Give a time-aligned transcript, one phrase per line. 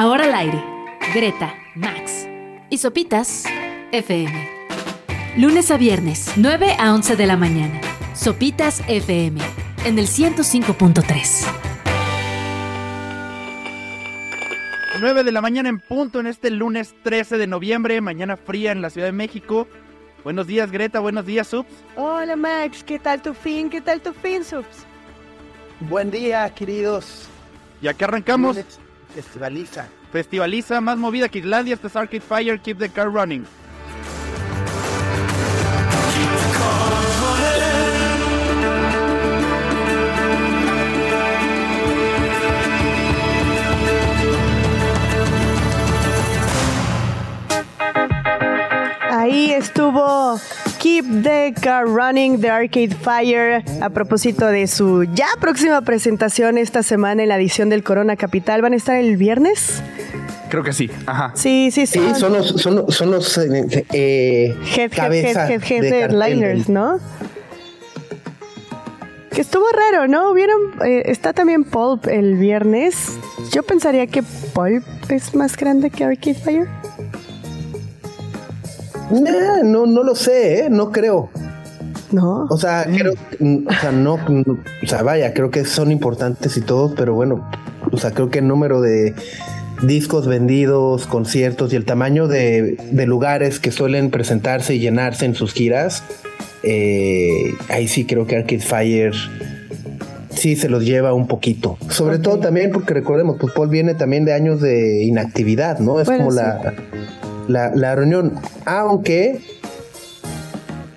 [0.00, 0.62] Ahora al aire.
[1.12, 2.28] Greta, Max
[2.70, 3.42] y Sopitas
[3.90, 4.48] FM.
[5.36, 7.80] Lunes a viernes, 9 a 11 de la mañana.
[8.14, 9.40] Sopitas FM
[9.84, 11.46] en el 105.3.
[15.00, 18.82] 9 de la mañana en punto en este lunes 13 de noviembre, mañana fría en
[18.82, 19.66] la Ciudad de México.
[20.22, 21.00] Buenos días, Greta.
[21.00, 21.72] Buenos días, Subs.
[21.96, 22.84] Hola, Max.
[22.84, 23.68] ¿Qué tal tu fin?
[23.68, 24.86] ¿Qué tal tu fin, Subs?
[25.80, 27.28] Buen día, queridos.
[27.82, 28.64] Y aquí arrancamos.
[29.14, 29.88] Festivaliza.
[30.12, 31.74] Festivaliza, más movida que Islandia.
[31.74, 33.44] Este es Arcade Fire, Keep the Car Running.
[49.10, 50.38] Ahí estuvo
[50.78, 56.82] Keep the Car Running de Arcade Fire a propósito de su ya próxima presentación esta
[56.84, 58.62] semana en la edición del Corona Capital.
[58.62, 59.82] ¿Van a estar el viernes?
[60.48, 61.32] Creo que sí, ajá.
[61.34, 61.98] Sí, sí, sí.
[61.98, 66.68] Sí, son los, son, son los eh, eh, head, cabeza head, head, head, de headliners.
[66.68, 67.00] ¿no?
[69.32, 70.32] Que estuvo raro, ¿no?
[70.32, 70.60] ¿Vieron?
[70.84, 73.18] Eh, está también Pulp el viernes.
[73.52, 76.68] Yo pensaría que Pulp es más grande que Arcade Fire.
[79.10, 80.70] Nah, no, no lo sé, ¿eh?
[80.70, 81.30] no creo.
[82.12, 82.46] No.
[82.48, 86.94] O sea, creo, o sea, no, o sea, vaya, creo que son importantes y todo,
[86.94, 87.48] pero bueno,
[87.92, 89.14] o sea, creo que el número de
[89.82, 95.34] discos vendidos, conciertos y el tamaño de, de lugares que suelen presentarse y llenarse en
[95.34, 96.02] sus giras,
[96.62, 99.14] eh, ahí sí creo que Arcade Fire
[100.30, 101.76] sí se los lleva un poquito.
[101.90, 106.00] Sobre todo también porque recordemos, pues Paul viene también de años de inactividad, ¿no?
[106.00, 106.38] Es Bueno, como sí.
[106.38, 106.74] la,
[107.48, 108.34] la, la reunión.
[108.66, 109.40] Aunque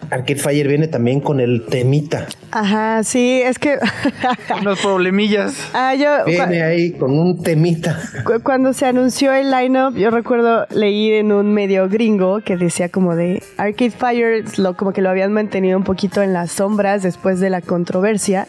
[0.09, 2.27] Arcade Fire viene también con el temita.
[2.51, 3.77] Ajá, sí, es que.
[4.59, 5.55] Unos problemillas.
[5.73, 6.25] ah, yo.
[6.25, 7.97] Viene ahí con un temita.
[8.25, 12.89] Cu- Cuando se anunció el lineup, yo recuerdo leí en un medio gringo que decía
[12.89, 17.03] como de Arcade Fire, lo, como que lo habían mantenido un poquito en las sombras
[17.03, 18.47] después de la controversia.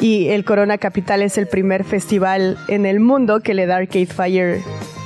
[0.00, 4.06] Y el Corona Capital es el primer festival en el mundo que le da Arcade
[4.06, 4.60] Fire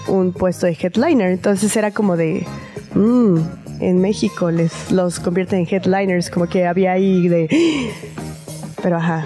[0.08, 1.30] un puesto de headliner.
[1.30, 2.46] Entonces era como de.
[2.94, 3.38] "Mm,
[3.80, 7.48] en México les los convierten en headliners, como que había ahí de.
[8.82, 9.24] Pero ajá.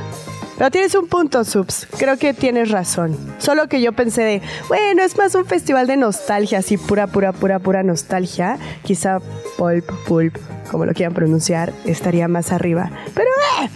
[0.56, 1.86] Pero tienes un punto, Subs.
[1.98, 3.14] Creo que tienes razón.
[3.38, 7.32] Solo que yo pensé de, bueno, es más un festival de nostalgia, así pura, pura,
[7.32, 8.58] pura, pura nostalgia.
[8.82, 9.18] Quizá
[9.58, 10.34] Pulp, Pulp,
[10.70, 12.90] como lo quieran pronunciar, estaría más arriba.
[13.14, 13.28] Pero,
[13.62, 13.68] eh,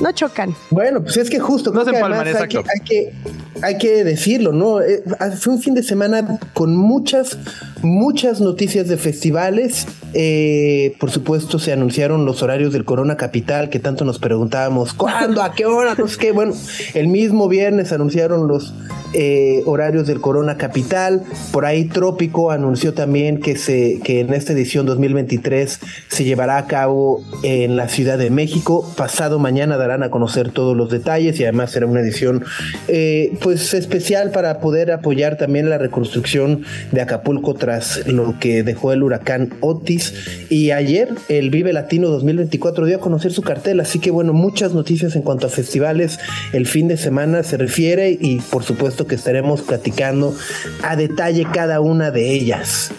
[0.00, 0.54] no chocan.
[0.70, 3.14] Bueno, pues es que justo No creo se que empalman, además hay que, hay que
[3.62, 4.80] hay que decirlo, ¿no?
[4.80, 5.02] Eh,
[5.38, 7.38] fue un fin de semana con muchas,
[7.84, 9.86] muchas noticias de festivales.
[10.14, 15.42] Eh, por supuesto, se anunciaron los horarios del Corona Capital, que tanto nos preguntábamos, ¿cuándo?
[15.42, 15.94] ¿A qué hora?
[15.94, 16.32] Sé qué.
[16.32, 16.54] Bueno,
[16.94, 18.74] el mismo viernes anunciaron los
[19.12, 21.22] eh, horarios del Corona Capital.
[21.52, 26.66] Por ahí Trópico anunció también que, se, que en esta edición 2023 se llevará a
[26.66, 28.88] cabo en la Ciudad de México.
[28.96, 32.44] Pasado mañana darán a conocer todos los detalles y además será una edición
[32.88, 36.62] eh, pues especial para poder apoyar también la reconstrucción
[36.92, 37.73] de Acapulco tras
[38.06, 40.14] lo que dejó el huracán Otis.
[40.50, 44.74] Y ayer el Vive Latino 2024 dio a conocer su cartel, así que bueno, muchas
[44.74, 46.18] noticias en cuanto a festivales
[46.52, 50.34] el fin de semana se refiere y por supuesto que estaremos platicando
[50.82, 52.92] a detalle cada una de ellas.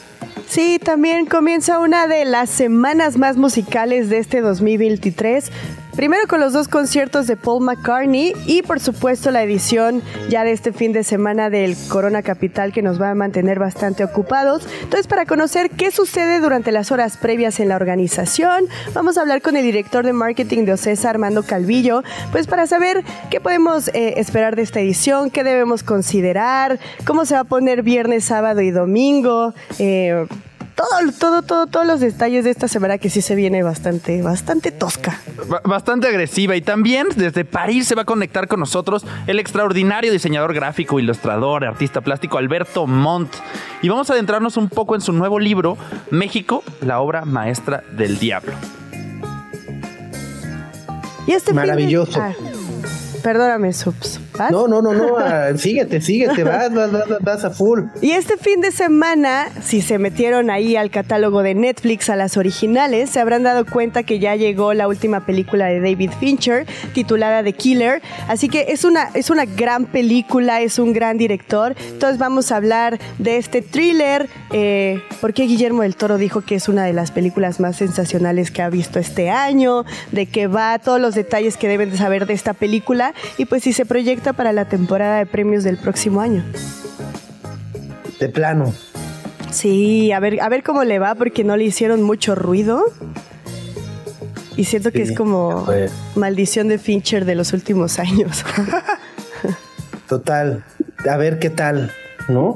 [0.48, 5.52] Sí, también comienza una de las semanas más musicales de este 2023.
[5.96, 10.52] Primero con los dos conciertos de Paul McCartney y por supuesto la edición ya de
[10.52, 14.68] este fin de semana del Corona Capital que nos va a mantener bastante ocupados.
[14.84, 19.42] Entonces para conocer qué sucede durante las horas previas en la organización, vamos a hablar
[19.42, 22.04] con el director de marketing de OCESA, Armando Calvillo,
[22.34, 23.02] pues para saber
[23.32, 27.84] qué podemos eh, esperar de esta edición, qué debemos considerar, cómo se va a poner
[27.84, 29.54] viernes, sábado y domingo.
[29.80, 30.28] eh,
[30.76, 34.72] todo, todo, todo, todos los detalles de esta semana que sí se viene bastante, bastante
[34.72, 35.20] tosca.
[35.48, 40.12] Ba- Bastante agresiva y también desde París se va a conectar con nosotros el extraordinario
[40.12, 43.34] diseñador gráfico, ilustrador, artista plástico Alberto Montt.
[43.82, 45.78] Y vamos a adentrarnos un poco en su nuevo libro,
[46.12, 48.54] México, la obra maestra del diablo.
[51.28, 52.22] Y este fin de- Maravilloso.
[52.22, 52.34] Ah,
[53.24, 54.20] perdóname, Subs.
[54.38, 54.52] ¿Vas?
[54.52, 57.82] No, no, no, no, ah, síguete, síguete, vas, vas, vas, vas a full.
[58.02, 62.38] Y este fin de semana, si se metieron ahí al catálogo de Netflix a las
[62.38, 67.44] originales, se habrán dado cuenta que ya llegó la última película de David Fincher, titulada
[67.44, 68.02] The Killer.
[68.28, 71.76] Así que es una, es una gran película, es un gran director.
[71.92, 74.30] Entonces vamos a hablar de este thriller.
[74.52, 78.52] Eh, ¿Por qué Guillermo del Toro dijo que es una de las películas más sensacionales
[78.52, 79.86] que ha visto este año?
[80.12, 83.14] De qué va, todos los detalles que deben de saber de esta película.
[83.38, 86.44] Y pues si se proyecta para la temporada de premios del próximo año.
[88.20, 88.74] de plano.
[89.52, 92.84] Sí, a ver, a ver cómo le va porque no le hicieron mucho ruido.
[94.58, 95.92] Y siento que Sí, es como pues.
[96.16, 98.44] maldición de Fincher de los últimos años.
[100.08, 100.64] Total.
[101.10, 101.92] A ver qué tal,
[102.30, 102.56] ¿no?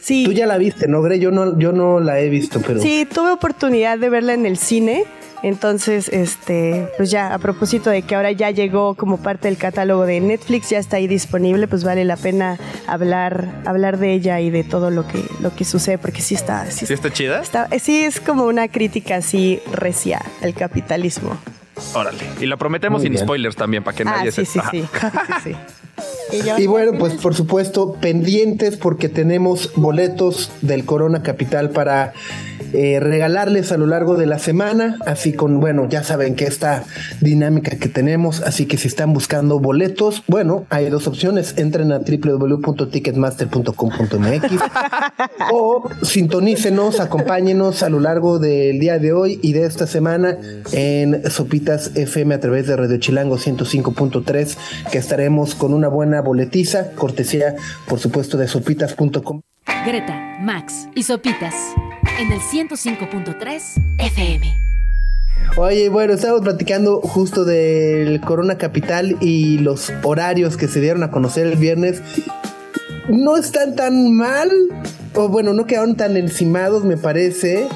[0.00, 0.24] sí.
[0.24, 1.18] Tú ya la viste, ¿no, Gre?
[1.18, 2.80] Yo no, yo no la he visto, pero.
[2.80, 5.04] Sí, tuve oportunidad de verla en el cine.
[5.46, 10.04] Entonces, este, pues ya, a propósito de que ahora ya llegó como parte del catálogo
[10.04, 12.58] de Netflix, ya está ahí disponible, pues vale la pena
[12.88, 16.68] hablar, hablar de ella y de todo lo que, lo que sucede, porque sí está,
[16.72, 17.40] sí, ¿Sí está chida?
[17.42, 21.38] está- eh, sí es como una crítica así recia al capitalismo.
[21.94, 22.24] Órale.
[22.40, 23.24] Y lo prometemos Muy sin bien.
[23.24, 24.60] spoilers también, para que Ah, nadie sí, se...
[24.72, 25.12] sí, Ajá.
[25.44, 25.56] sí, sí.
[26.58, 32.14] Y Y bueno, pues por supuesto, pendientes porque tenemos boletos del Corona Capital para
[32.76, 34.98] eh, regalarles a lo largo de la semana.
[35.06, 36.84] Así con, bueno, ya saben que esta
[37.22, 38.42] dinámica que tenemos.
[38.42, 41.54] Así que si están buscando boletos, bueno, hay dos opciones.
[41.56, 44.62] Entren a www.ticketmaster.com.mx
[45.52, 50.36] o sintonícenos, acompáñenos a lo largo del día de hoy y de esta semana
[50.72, 54.54] en Sopitas FM a través de Radio Chilango 105.3,
[54.92, 57.54] que estaremos con una buena boletiza, cortesía,
[57.88, 59.40] por supuesto, de sopitas.com.
[59.86, 61.54] Greta, Max y Sopitas
[62.18, 64.58] en el 105.3 FM.
[65.56, 71.10] Oye, bueno, estábamos platicando justo del Corona Capital y los horarios que se dieron a
[71.10, 72.02] conocer el viernes.
[73.08, 74.50] No están tan mal,
[75.14, 77.68] o bueno, no quedaron tan encimados, me parece.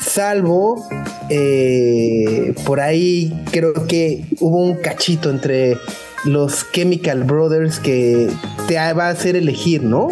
[0.00, 0.86] Salvo
[1.28, 5.76] eh, por ahí creo que hubo un cachito entre
[6.24, 8.30] los Chemical Brothers que
[8.66, 10.08] te va a hacer elegir, ¿no?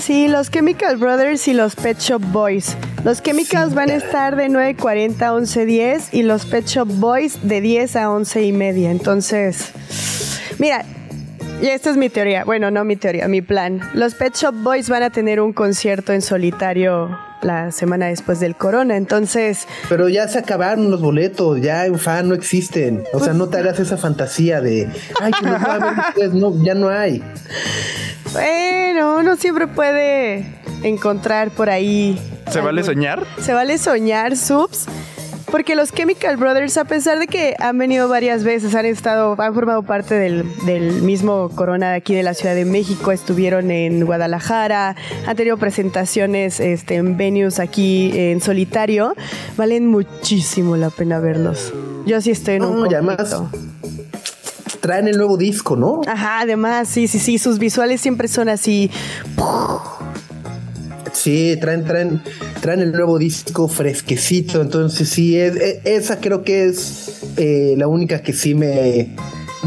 [0.00, 2.76] Sí, los Chemical Brothers y los Pet Shop Boys.
[3.04, 7.38] Los Chemicals Sí, van a estar de 9.40 a 11.10 y los Pet Shop Boys
[7.42, 8.90] de 10 a 11 y media.
[8.90, 9.70] Entonces,
[10.58, 10.84] mira,
[11.62, 12.44] y esta es mi teoría.
[12.44, 13.80] Bueno, no mi teoría, mi plan.
[13.94, 18.56] Los Pet Shop Boys van a tener un concierto en solitario la semana después del
[18.56, 18.96] corona.
[18.96, 23.04] Entonces, Pero ya se acabaron los boletos, ya en fan no existen.
[23.12, 24.88] O sea, no te hagas esa fantasía de,
[25.20, 26.32] ay, que los voy a ver después.
[26.34, 27.22] No, ya no hay.
[28.32, 30.46] bueno, uno siempre puede
[30.82, 32.18] encontrar por ahí.
[32.50, 33.24] ¿Se vale soñar?
[33.40, 34.86] Se vale soñar, subs.
[35.50, 39.54] Porque los Chemical Brothers, a pesar de que han venido varias veces, han estado, han
[39.54, 44.04] formado parte del, del mismo Corona de aquí de la Ciudad de México, estuvieron en
[44.04, 44.96] Guadalajara,
[45.26, 49.14] han tenido presentaciones este, en venues aquí en solitario,
[49.56, 51.72] valen muchísimo la pena verlos.
[52.06, 53.48] Yo sí estoy en un conflicto.
[54.80, 56.02] Traen el nuevo disco, ¿no?
[56.06, 58.90] Ajá, además, sí, sí, sí, sus visuales siempre son así.
[61.14, 62.20] Sí, traen, traen,
[62.60, 64.60] traen el nuevo disco fresquecito.
[64.60, 69.14] Entonces, sí, es, e- esa creo que es eh, la única que sí me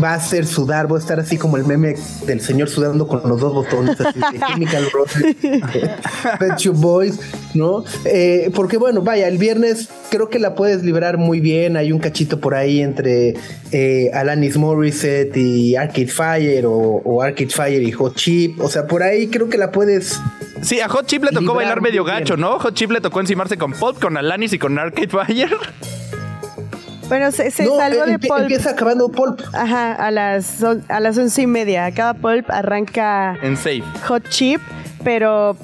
[0.01, 0.87] va a hacer sudar.
[0.87, 1.95] Voy a estar así como el meme
[2.27, 4.85] del señor sudando con los dos botones, así de Chemical
[6.73, 7.19] Boys,
[7.53, 7.83] ¿no?
[8.05, 11.77] Eh, porque bueno, vaya, el viernes creo que la puedes librar muy bien.
[11.77, 13.35] Hay un cachito por ahí entre
[13.71, 16.71] eh, Alanis Morissette y Arcade Fire o,
[17.03, 18.59] o Arcade Fire y Hot Chip.
[18.61, 20.19] O sea, por ahí creo que la puedes
[20.61, 22.17] Sí, a Hot Chip le tocó Librar bailar medio bien.
[22.19, 22.59] gacho, ¿no?
[22.59, 25.57] Hot Chip le tocó encimarse con Pop, con Alanis y con Arcade Fire.
[27.07, 28.41] Bueno, se, se no, salvó eh, de Paul.
[28.41, 29.39] empieza acabando Pulp.
[29.53, 31.85] Ajá, a las, a las once y media.
[31.85, 33.83] Acaba Pulp, arranca En Safe.
[34.07, 34.59] Hot Chip,
[35.05, 35.55] pero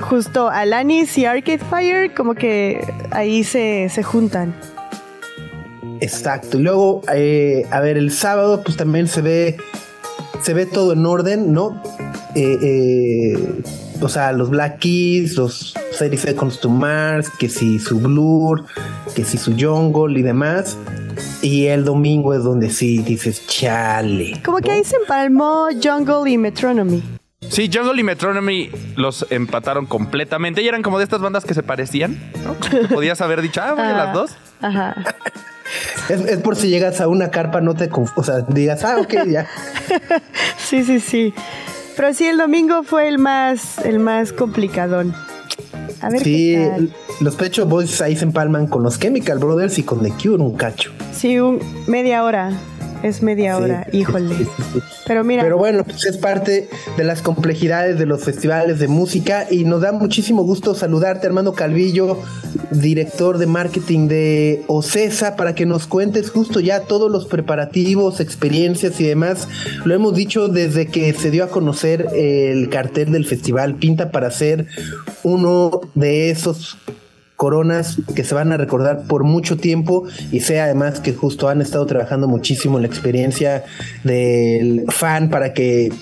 [0.00, 4.54] justo Alanis y Arcade Fire como que ahí se, se juntan.
[6.00, 6.58] Exacto.
[6.58, 9.56] Y luego, eh, a ver, el sábado, pues también se ve,
[10.40, 11.80] se ve todo en orden, ¿no?
[12.34, 13.62] Eh, eh,
[14.02, 18.64] o sea, los Black Keys, los 30 Seconds to Mars, que si su Blur,
[19.14, 20.76] que si su Jungle y demás.
[21.40, 24.40] Y el domingo es donde sí dices, chale.
[24.44, 27.02] Como que ahí se empalmó Jungle y Metronomy.
[27.48, 31.62] Sí, Jungle y Metronomy los empataron completamente y eran como de estas bandas que se
[31.62, 32.54] parecían, ¿no?
[32.88, 34.30] Podías haber dicho, ah, voy a las Ah, dos.
[34.60, 34.94] Ajá.
[36.08, 39.14] Es, es por si llegas a una carpa, no te O sea, digas, ah, ok,
[39.28, 39.46] ya.
[40.56, 41.34] Sí, sí, sí.
[41.96, 45.14] Pero sí, el domingo fue el más, el más complicadón.
[46.00, 46.92] A ver Sí, qué tal.
[47.20, 50.56] los Pecho Boys ahí se empalman con los Chemical Brothers y con The Cure un
[50.56, 50.90] cacho.
[51.12, 52.50] Sí, un, media hora.
[53.02, 54.36] Es media Sí, hora, híjole.
[54.36, 54.80] sí, sí, sí.
[55.06, 59.46] Pero mira, Pero bueno, pues es parte de las complejidades de los festivales de música
[59.50, 62.18] y nos da muchísimo gusto saludarte, Armando Calvillo,
[62.70, 69.00] director de marketing de OCESA, para que nos cuentes justo ya todos los preparativos, experiencias
[69.00, 69.48] y demás.
[69.84, 74.30] Lo hemos dicho desde que se dio a conocer el cartel del festival, pinta para
[74.30, 74.66] ser
[75.24, 76.78] uno de esos
[77.42, 81.60] coronas que se van a recordar por mucho tiempo y sea además que justo han
[81.60, 83.64] estado trabajando muchísimo la experiencia
[84.04, 85.92] del fan para que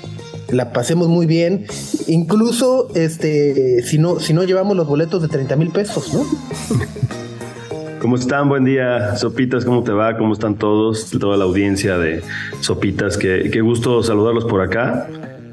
[0.51, 1.65] la pasemos muy bien.
[2.09, 6.27] Incluso este, si no, si no llevamos los boletos de 30 mil pesos, ¿no?
[8.03, 8.51] ¿Cómo están?
[8.51, 10.19] Buen día, Sopitas, ¿cómo te va?
[10.19, 11.09] ¿Cómo están todos?
[11.09, 12.23] Toda la audiencia de
[12.61, 15.09] Sopitas, qué, qué gusto saludarlos por acá.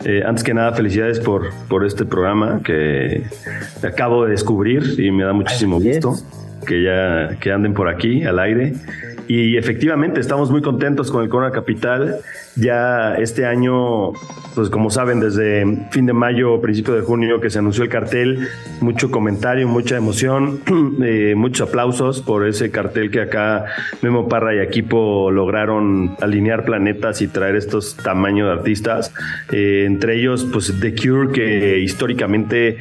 [0.05, 3.23] Eh, antes que nada, felicidades por, por este programa que
[3.83, 6.15] acabo de descubrir y me da muchísimo gusto
[6.65, 8.73] que ya que anden por aquí al aire.
[9.27, 12.19] Y efectivamente, estamos muy contentos con el Corona Capital.
[12.55, 14.13] Ya este año,
[14.55, 18.47] pues como saben, desde fin de mayo, principio de junio que se anunció el cartel,
[18.79, 20.61] mucho comentario, mucha emoción,
[21.03, 23.65] eh, muchos aplausos por ese cartel que acá
[24.01, 29.13] Memo Parra y equipo lograron alinear planetas y traer estos tamaños de artistas.
[29.51, 32.77] Eh, entre ellos, pues The Cure, que históricamente,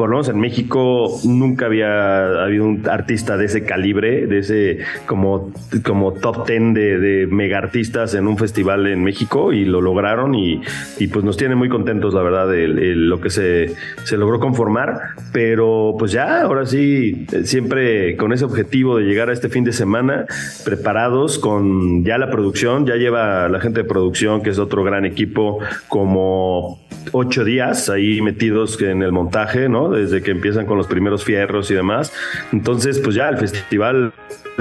[0.00, 4.78] por lo menos en México, nunca había habido un artista de ese calibre, de ese
[5.04, 5.52] como
[5.84, 10.34] como top 10 de, de mega artistas en un festival en México y lo lograron
[10.34, 10.62] y,
[10.98, 15.00] y pues nos tiene muy contentos la verdad de, lo que se, se, logró conformar.
[15.34, 19.72] Pero pues ya ahora sí siempre con ese objetivo de llegar a este fin de
[19.72, 20.24] semana
[20.64, 25.04] preparados con ya la producción ya lleva la gente de producción que es otro gran
[25.04, 26.80] equipo como
[27.12, 29.90] ocho días ahí metidos en el montaje, ¿no?
[29.90, 32.12] Desde que empiezan con los primeros fierros y demás.
[32.52, 34.12] Entonces, pues ya el festival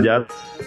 [0.03, 0.25] ya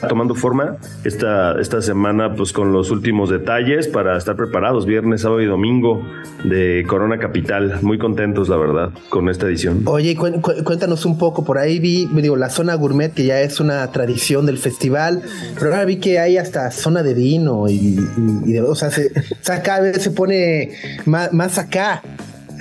[0.08, 5.40] tomando forma esta, esta semana pues con los últimos detalles para estar preparados viernes, sábado
[5.40, 6.02] y domingo
[6.44, 7.78] de Corona Capital.
[7.82, 9.82] Muy contentos, la verdad, con esta edición.
[9.86, 13.86] Oye, cuéntanos un poco, por ahí vi, digo, la zona gourmet que ya es una
[13.92, 15.22] tradición del festival,
[15.58, 17.98] pero ahora vi que hay hasta zona de vino y,
[18.66, 19.12] o sea, se,
[19.62, 20.72] cada vez se pone
[21.06, 22.02] más, más acá.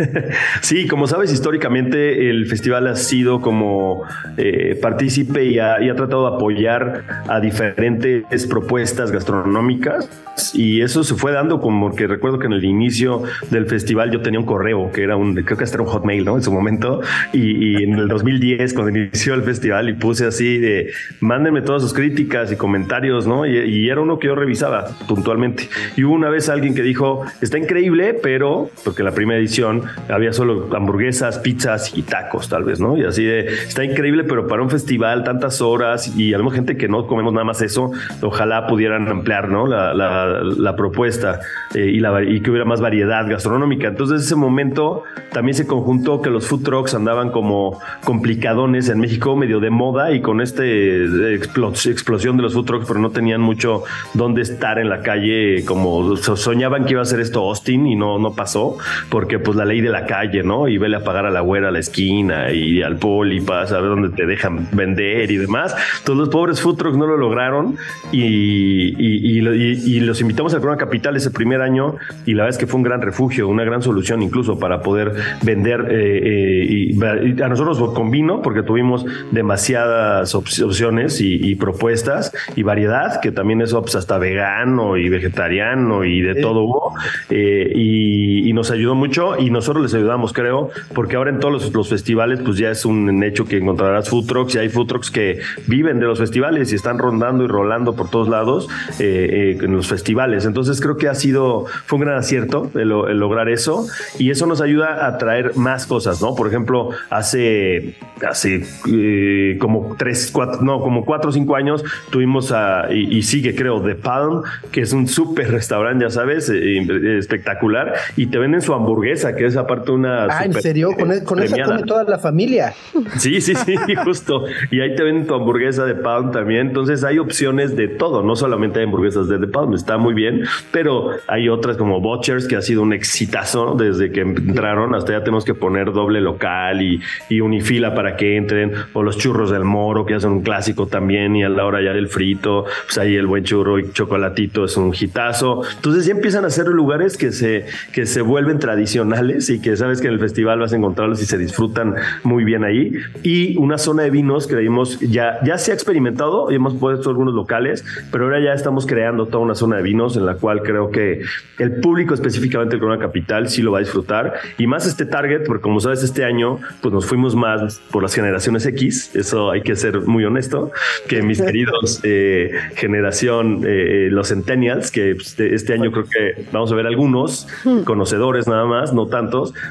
[0.61, 4.03] Sí, como sabes, históricamente el festival ha sido como
[4.37, 10.09] eh, partícipe y ha, tratado de apoyar a diferentes propuestas gastronómicas
[10.53, 14.21] y eso se fue dando como que recuerdo que en el inicio del festival yo
[14.21, 16.37] tenía un correo que era un, creo que era un hotmail, ¿no?
[16.37, 17.01] En su momento
[17.33, 21.93] y, en el 2010 cuando inició el festival y puse así de mándenme todas sus
[21.93, 23.45] críticas y comentarios, ¿no?
[23.45, 25.69] Y, y era uno que yo revisaba puntualmente.
[25.95, 30.33] Y hubo una vez alguien que dijo, está increíble, pero, porque la primera edición había
[30.33, 32.97] solo hamburguesas, pizzas y tacos, tal vez, ¿no?
[32.97, 36.77] Y así de, está increíble, pero para un festival, tantas horas y a lo gente
[36.77, 39.67] que no comemos nada más eso, ojalá pudieran ampliar, ¿no?
[39.67, 41.41] La, propuesta
[41.75, 43.87] eh, y, que hubiera más variedad gastronómica.
[43.87, 49.35] Entonces, ese momento también se conjuntó que los food trucks andaban como complicadones en México,
[49.35, 53.83] medio de moda y con este explosión de los food trucks, pero no tenían mucho
[54.13, 58.17] dónde estar en la calle, como soñaban que iba a ser esto Austin y no,
[58.17, 58.77] no pasó,
[59.09, 60.67] porque pues la ley de la calle, ¿no?
[60.67, 63.89] Y vele a pagar a la güera a la esquina y al poli para saber
[63.89, 65.75] dónde te dejan vender y demás.
[66.03, 67.77] Todos los pobres food trucks no lo lograron
[68.11, 72.67] y, y, los invitamos al Corona Capital ese primer año y la verdad es que
[72.67, 75.13] fue un gran refugio, una gran solución incluso para poder
[75.43, 82.63] vender eh, eh, y, a nosotros con vino porque tuvimos demasiadas opciones y, propuestas y
[82.63, 86.93] variedad que también eso pues, hasta vegano y vegetariano y de todo hubo
[87.29, 91.89] eh, y, nos ayudó mucho y nosotros les ayudamos creo porque ahora en todos los,
[91.89, 95.39] festivales pues ya es un hecho que encontrarás food trucks y hay food trucks que
[95.67, 98.67] viven de los festivales y están rondando y rolando por todos lados
[98.99, 100.45] en los festivales.
[100.45, 103.85] Entonces creo que ha sido fue un gran acierto el, lograr eso
[104.17, 109.95] y eso nos ayuda a traer más cosas no por ejemplo hace hace eh, como
[109.97, 114.43] tres, cuatro, no, como cuatro o cinco años tuvimos a, y, sigue creo, The Palm,
[114.71, 119.35] que es un súper restaurante, ya sabes, eh, eh, espectacular, y te venden su hamburguesa,
[119.35, 120.25] que es aparte una...
[120.25, 120.91] Ah, ¿en serio?
[120.97, 122.73] Con, e, con esa come toda la familia.
[123.17, 124.45] Sí, sí, sí, justo.
[124.69, 128.35] Y ahí te venden tu hamburguesa de Palm también, entonces hay opciones de todo, no
[128.35, 132.55] solamente hay hamburguesas de The Palm, está muy bien, pero hay otras como Butchers, que
[132.55, 137.01] ha sido un exitazo desde que entraron, hasta ya tenemos que poner doble local y,
[137.29, 141.35] y unifila para que entren, o los churros del moro, que son un clásico también,
[141.35, 144.77] y a la hora ya del frito, pues ahí el buen churro y chocolatito es
[144.77, 145.61] un hitazo.
[145.75, 150.01] Entonces ya empiezan a ser lugares que se, que se vuelven tradicionales y que sabes
[150.01, 152.93] que en el festival vas a encontrarlos y se disfrutan muy bien ahí.
[153.23, 157.33] Y una zona de vinos creímos ya, ya se ha experimentado y hemos puesto algunos
[157.33, 160.91] locales, pero ahora ya estamos creando toda una zona de vinos en la cual creo
[160.91, 161.21] que
[161.59, 165.43] el público específicamente de Corona Capital sí lo va a disfrutar y más este target,
[165.45, 169.61] porque como sabes, este año pues nos fuimos más por las generaciones X, eso hay
[169.61, 170.71] que ser muy honesto,
[171.07, 176.71] que mis queridos eh, generación, eh, los centennials, que este, este año creo que vamos
[176.71, 177.81] a ver algunos hmm.
[177.81, 179.07] conocedores nada más, no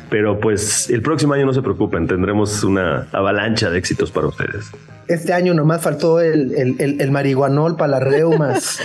[0.09, 4.71] pero pues el próximo año no se preocupen, tendremos una avalancha de éxitos para ustedes.
[5.09, 8.81] Este año nomás faltó el, el, el, marihuanol para las reumas.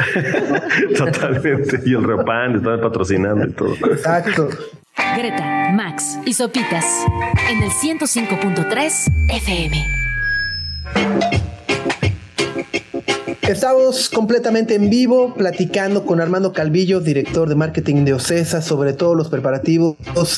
[0.98, 1.82] Totalmente.
[1.86, 3.75] Y el Repan, están patrocinando y todo.
[3.91, 4.50] Exacto.
[5.17, 6.86] Greta, Max y Sopitas
[7.50, 11.54] en el 105.3 FM.
[13.41, 19.15] Estamos completamente en vivo platicando con Armando Calvillo, director de marketing de Ocesa, sobre todos
[19.15, 19.95] los preparativos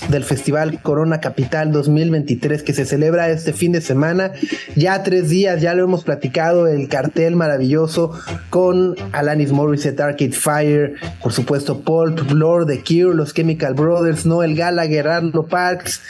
[0.09, 4.33] del Festival Corona Capital 2023 que se celebra este fin de semana.
[4.75, 8.11] Ya tres días, ya lo hemos platicado, el cartel maravilloso
[8.49, 14.55] con Alanis Morissette, Arcade Fire, por supuesto Paul Lord, The Cure, los Chemical Brothers, Noel
[14.55, 16.01] Gallagher, Arlo Parks,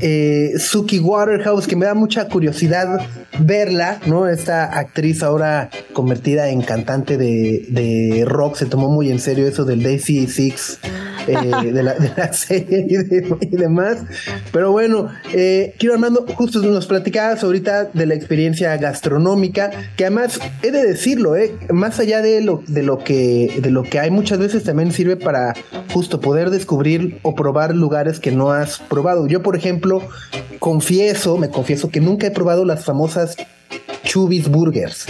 [0.00, 3.00] eh, Suki Waterhouse, que me da mucha curiosidad
[3.40, 4.28] verla, ¿no?
[4.28, 9.82] Esta actriz ahora convertida en cantante de, rock, se tomó muy en serio eso del
[9.82, 10.80] Daisy Six.
[11.28, 11.32] Eh,
[11.72, 13.98] de, la, serie y, demás.
[14.52, 20.38] Pero bueno, eh, quiero Armando, justo nos platicabas ahorita de la experiencia gastronómica, que además
[20.62, 24.10] he de decirlo, eh, más allá de lo, de, lo que, de lo que hay,
[24.10, 25.54] muchas veces también sirve para
[25.92, 29.26] justo poder descubrir o probar lugares que no has probado.
[29.26, 30.02] Yo, por ejemplo,
[30.60, 33.36] confieso, me confieso que nunca he probado las famosas
[34.04, 35.06] Chubis Burgers.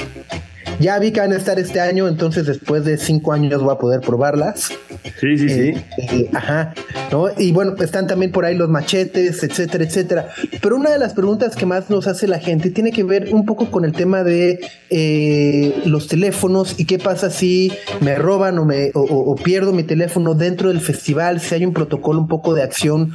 [0.79, 3.79] Ya vi que van a estar este año, entonces después de cinco años voy a
[3.79, 4.73] poder probarlas.
[5.21, 5.61] Sí, sí, sí.
[5.69, 6.75] Eh, eh, ajá,
[7.11, 7.29] ¿no?
[7.39, 10.29] Y bueno, están también por ahí los machetes, etcétera, etcétera.
[10.61, 13.47] Pero una de las preguntas que más nos hace la gente tiene que ver un
[13.47, 18.67] poco con el tema de eh, los teléfonos y qué pasa si me roban o,
[18.67, 22.63] me, o, pierdo mi teléfono dentro del festival, si hay un protocolo un poco de
[22.63, 23.13] acción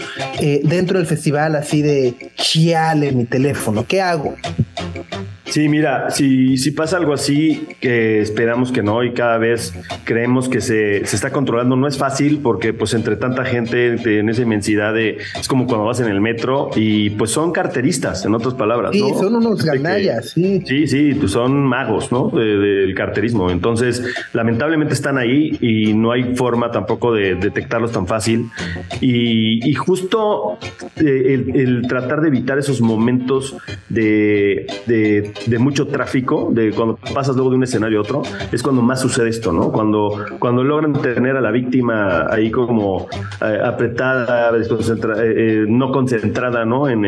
[0.63, 4.35] dentro del festival, así de chiale mi teléfono, ¿qué hago?
[5.51, 9.73] Sí, mira, si, si pasa algo así, que esperamos que no y cada vez
[10.05, 14.29] creemos que se, se, está controlando, no es fácil porque pues entre tanta gente en
[14.29, 18.33] esa inmensidad de, es como cuando vas en el metro y pues son carteristas, en
[18.33, 18.91] otras palabras.
[18.93, 20.63] Sí, son unos ganallas, sí.
[20.65, 22.29] Sí, sí, pues, son magos, ¿no?
[22.29, 23.51] del carterismo.
[23.51, 28.49] Entonces, lamentablemente están ahí y no hay forma tampoco de detectarlos tan fácil.
[29.01, 30.57] Y, y justo
[30.95, 33.57] eh, el, el, tratar de evitar esos momentos
[33.89, 38.61] de, de de mucho tráfico, de cuando pasas luego de un escenario a otro, es
[38.61, 39.71] cuando más sucede esto, ¿no?
[39.71, 43.07] Cuando, cuando logran tener a la víctima ahí como
[43.41, 44.63] eh, apretada, eh,
[45.17, 46.87] eh, no concentrada, ¿no?
[46.89, 47.01] En,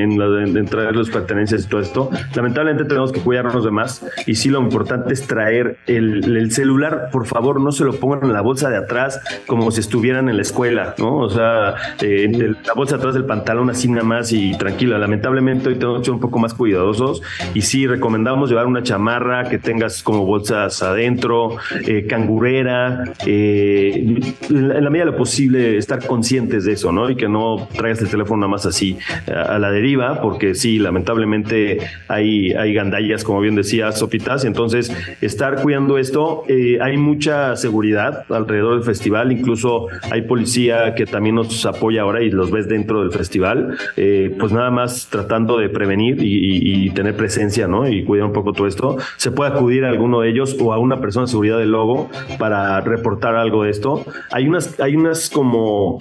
[0.67, 2.09] traer las pertenencias y todo esto.
[2.35, 7.09] Lamentablemente tenemos que cuidarnos de más y sí lo importante es traer el, el celular,
[7.11, 10.37] por favor, no se lo pongan en la bolsa de atrás como si estuvieran en
[10.37, 11.17] la escuela, ¿no?
[11.17, 14.97] O sea, en la bolsa atrás del pantalón así nada más y tranquila.
[14.97, 17.21] Lamentablemente hoy tenemos que ser un poco más cuidadosos
[17.53, 24.17] y sí recomendamos recomendamos llevar una chamarra que tengas como bolsas adentro, eh, cangurera, eh,
[24.49, 27.09] en la medida de lo posible estar conscientes de eso, ¿no?
[27.09, 31.79] Y que no traigas el teléfono nada más así a la deriva, porque sí, lamentablemente
[32.07, 38.23] hay, hay gandallas, como bien decía Sopitas, entonces estar cuidando esto, eh, hay mucha seguridad
[38.29, 43.01] alrededor del festival, incluso hay policía que también nos apoya ahora y los ves dentro
[43.01, 47.87] del festival, pues nada más tratando de prevenir y, tener presencia, ¿no?
[48.13, 51.01] Cuidar un poco todo esto, se puede acudir a alguno de ellos o a una
[51.01, 54.05] persona de seguridad del logo para reportar algo de esto.
[54.31, 55.97] Hay unas, hay unas como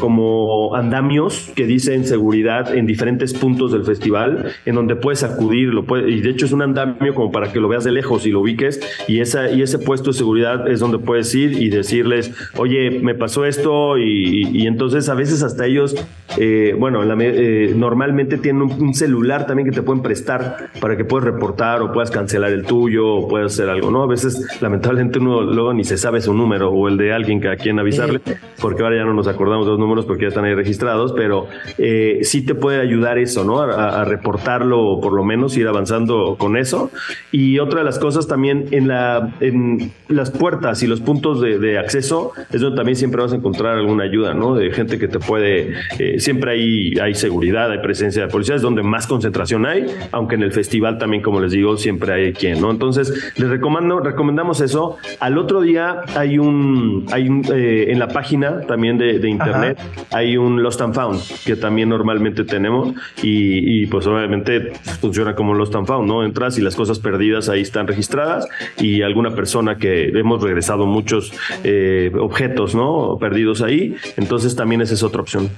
[0.00, 5.84] como andamios que dicen seguridad en diferentes puntos del festival, en donde puedes acudir, lo
[6.06, 8.40] y de hecho es un andamio como para que lo veas de lejos y lo
[8.40, 12.90] ubiques, y, esa, y ese puesto de seguridad es donde puedes ir y decirles, oye,
[12.90, 15.94] me pasó esto, y, entonces a veces hasta ellos,
[16.38, 21.24] eh, bueno, eh, normalmente tienen un, celular también que te pueden prestar para que puedas
[21.24, 24.02] reportar o puedas cancelar el tuyo o puedas hacer algo, ¿no?
[24.02, 27.48] A veces, lamentablemente, uno luego ni se sabe su número o el de alguien que
[27.48, 28.20] a quien avisarle,
[28.60, 31.46] porque ahora ya no nos acordamos de los números porque ya están ahí registrados, pero
[31.78, 33.60] eh, sí te puede ayudar eso, ¿no?
[33.60, 36.90] A, reportarlo o por lo menos ir avanzando con eso.
[37.32, 41.76] Y otra de las cosas también en, la, en las puertas y los puntos de,
[41.78, 44.54] acceso es donde también siempre vas a encontrar alguna ayuda, ¿no?
[44.54, 48.62] De gente que te puede, eh, siempre hay, hay seguridad, hay presencia de policía, es
[48.62, 52.60] donde más concentración hay, aunque en el festival también, como les digo, siempre hay quien,
[52.60, 52.70] ¿no?
[52.70, 54.96] Entonces, les recomiendo, recomendamos eso.
[55.20, 59.75] Al otro día hay un, hay un, eh, en la página también de, internet,
[60.12, 65.74] hay un Lost and Found que también normalmente tenemos y, pues obviamente funciona como Lost
[65.74, 66.24] and Found, ¿no?
[66.24, 71.32] Entras y las cosas perdidas ahí están registradas y alguna persona que hemos regresado muchos
[71.64, 73.16] eh, objetos, ¿no?
[73.20, 75.50] Perdidos ahí, entonces también esa es otra opción.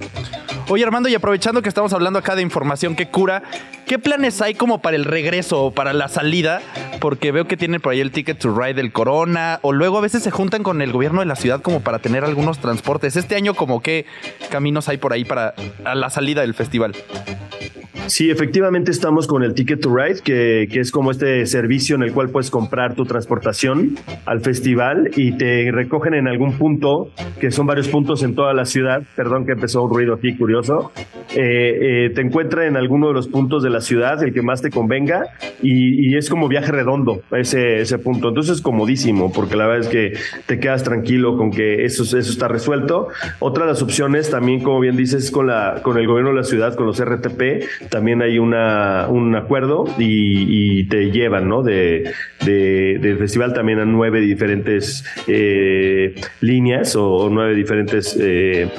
[0.69, 3.43] Oye Armando, y aprovechando que estamos hablando acá de información que cura,
[3.87, 6.61] ¿qué planes hay como para el regreso o para la salida?
[7.01, 10.01] Porque veo que tienen por ahí el ticket to ride del Corona, o luego a
[10.03, 13.17] veces se juntan con el gobierno de la ciudad como para tener algunos transportes.
[13.17, 14.05] Este año como qué
[14.51, 15.55] caminos hay por ahí para
[15.95, 16.95] la salida del festival.
[18.07, 22.03] Sí, efectivamente estamos con el Ticket to Ride, que, que, es como este servicio en
[22.03, 27.51] el cual puedes comprar tu transportación al festival y te recogen en algún punto, que
[27.51, 29.03] son varios puntos en toda la ciudad.
[29.15, 30.93] Perdón que empezó un ruido aquí curioso.
[31.35, 34.63] Eh, eh, te encuentra en alguno de los puntos de la ciudad, el que más
[34.63, 35.27] te convenga,
[35.63, 38.29] y, y es como viaje redondo ese, ese punto.
[38.29, 40.13] Entonces es comodísimo, porque la verdad es que
[40.47, 43.09] te quedas tranquilo con que eso, eso está resuelto.
[43.41, 46.45] Otra de las opciones también, como bien dices, con, la, con el gobierno de la
[46.45, 51.63] ciudad, con los RTP, también hay una, un acuerdo y, te llevan, ¿no?
[51.63, 52.13] De,
[52.45, 58.71] del festival también a nueve diferentes eh, líneas o, nueve diferentes eh,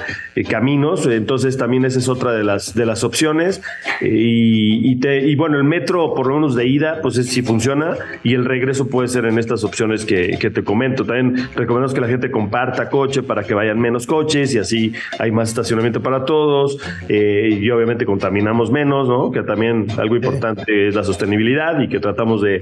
[0.50, 1.06] caminos.
[1.06, 3.62] Entonces también esa es otra de las, de las opciones.
[4.02, 8.34] Y, te, y bueno, el metro, por lo menos de ida, pues si funciona y
[8.34, 11.06] el regreso puede ser en estas opciones que, que te comento.
[11.06, 15.32] También recomendamos que la gente comparta coche para que vayan menos coches y así hay
[15.32, 16.80] más estacionamiento para todos.
[17.08, 18.99] Eh, y obviamente contaminamos menos,
[19.32, 22.60] Que también algo importante es la sostenibilidad y que tratamos de,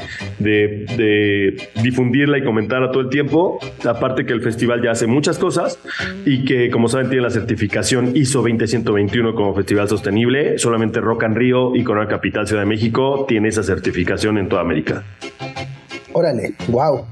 [1.82, 3.60] difundirla y comentarla todo el tiempo.
[3.88, 5.80] Aparte que el festival ya hace muchas cosas
[6.26, 10.58] y que, como saben, tiene la certificación ISO 20121 como festival sostenible.
[10.60, 14.62] Solamente Rock and Rio y Corona Capital Ciudad de México tiene esa certificación en toda
[14.62, 15.04] América.
[16.13, 17.06] Órale, wow.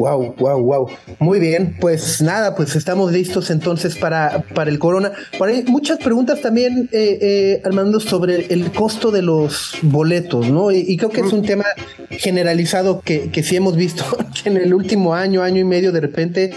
[0.00, 0.88] Wow, wow, wow.
[1.18, 5.12] Muy bien, pues nada, pues estamos listos entonces para, para el corona.
[5.36, 10.72] Por ahí muchas preguntas también, eh, eh, Armando, sobre el costo de los boletos, ¿no?
[10.72, 11.66] Y, creo que es un tema
[12.08, 14.04] generalizado que, que sí hemos visto
[14.42, 16.54] que en el último año, año y medio, de repente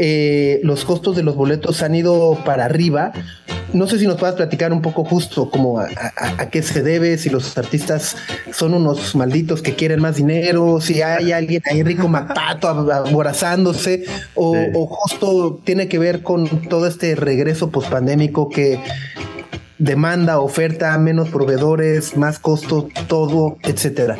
[0.00, 3.12] eh, los costos de los boletos han ido para arriba.
[3.72, 5.88] No sé si nos puedas platicar un poco justo como a,
[6.50, 8.16] qué se debe, si los artistas
[8.50, 14.56] son unos malditos que quieren más dinero, si hay alguien ahí rico mapato aborazándose, o,
[14.74, 18.80] o justo tiene que ver con todo este regreso pospandémico que
[19.78, 24.16] demanda, oferta, menos proveedores, más costo, todo, etcétera.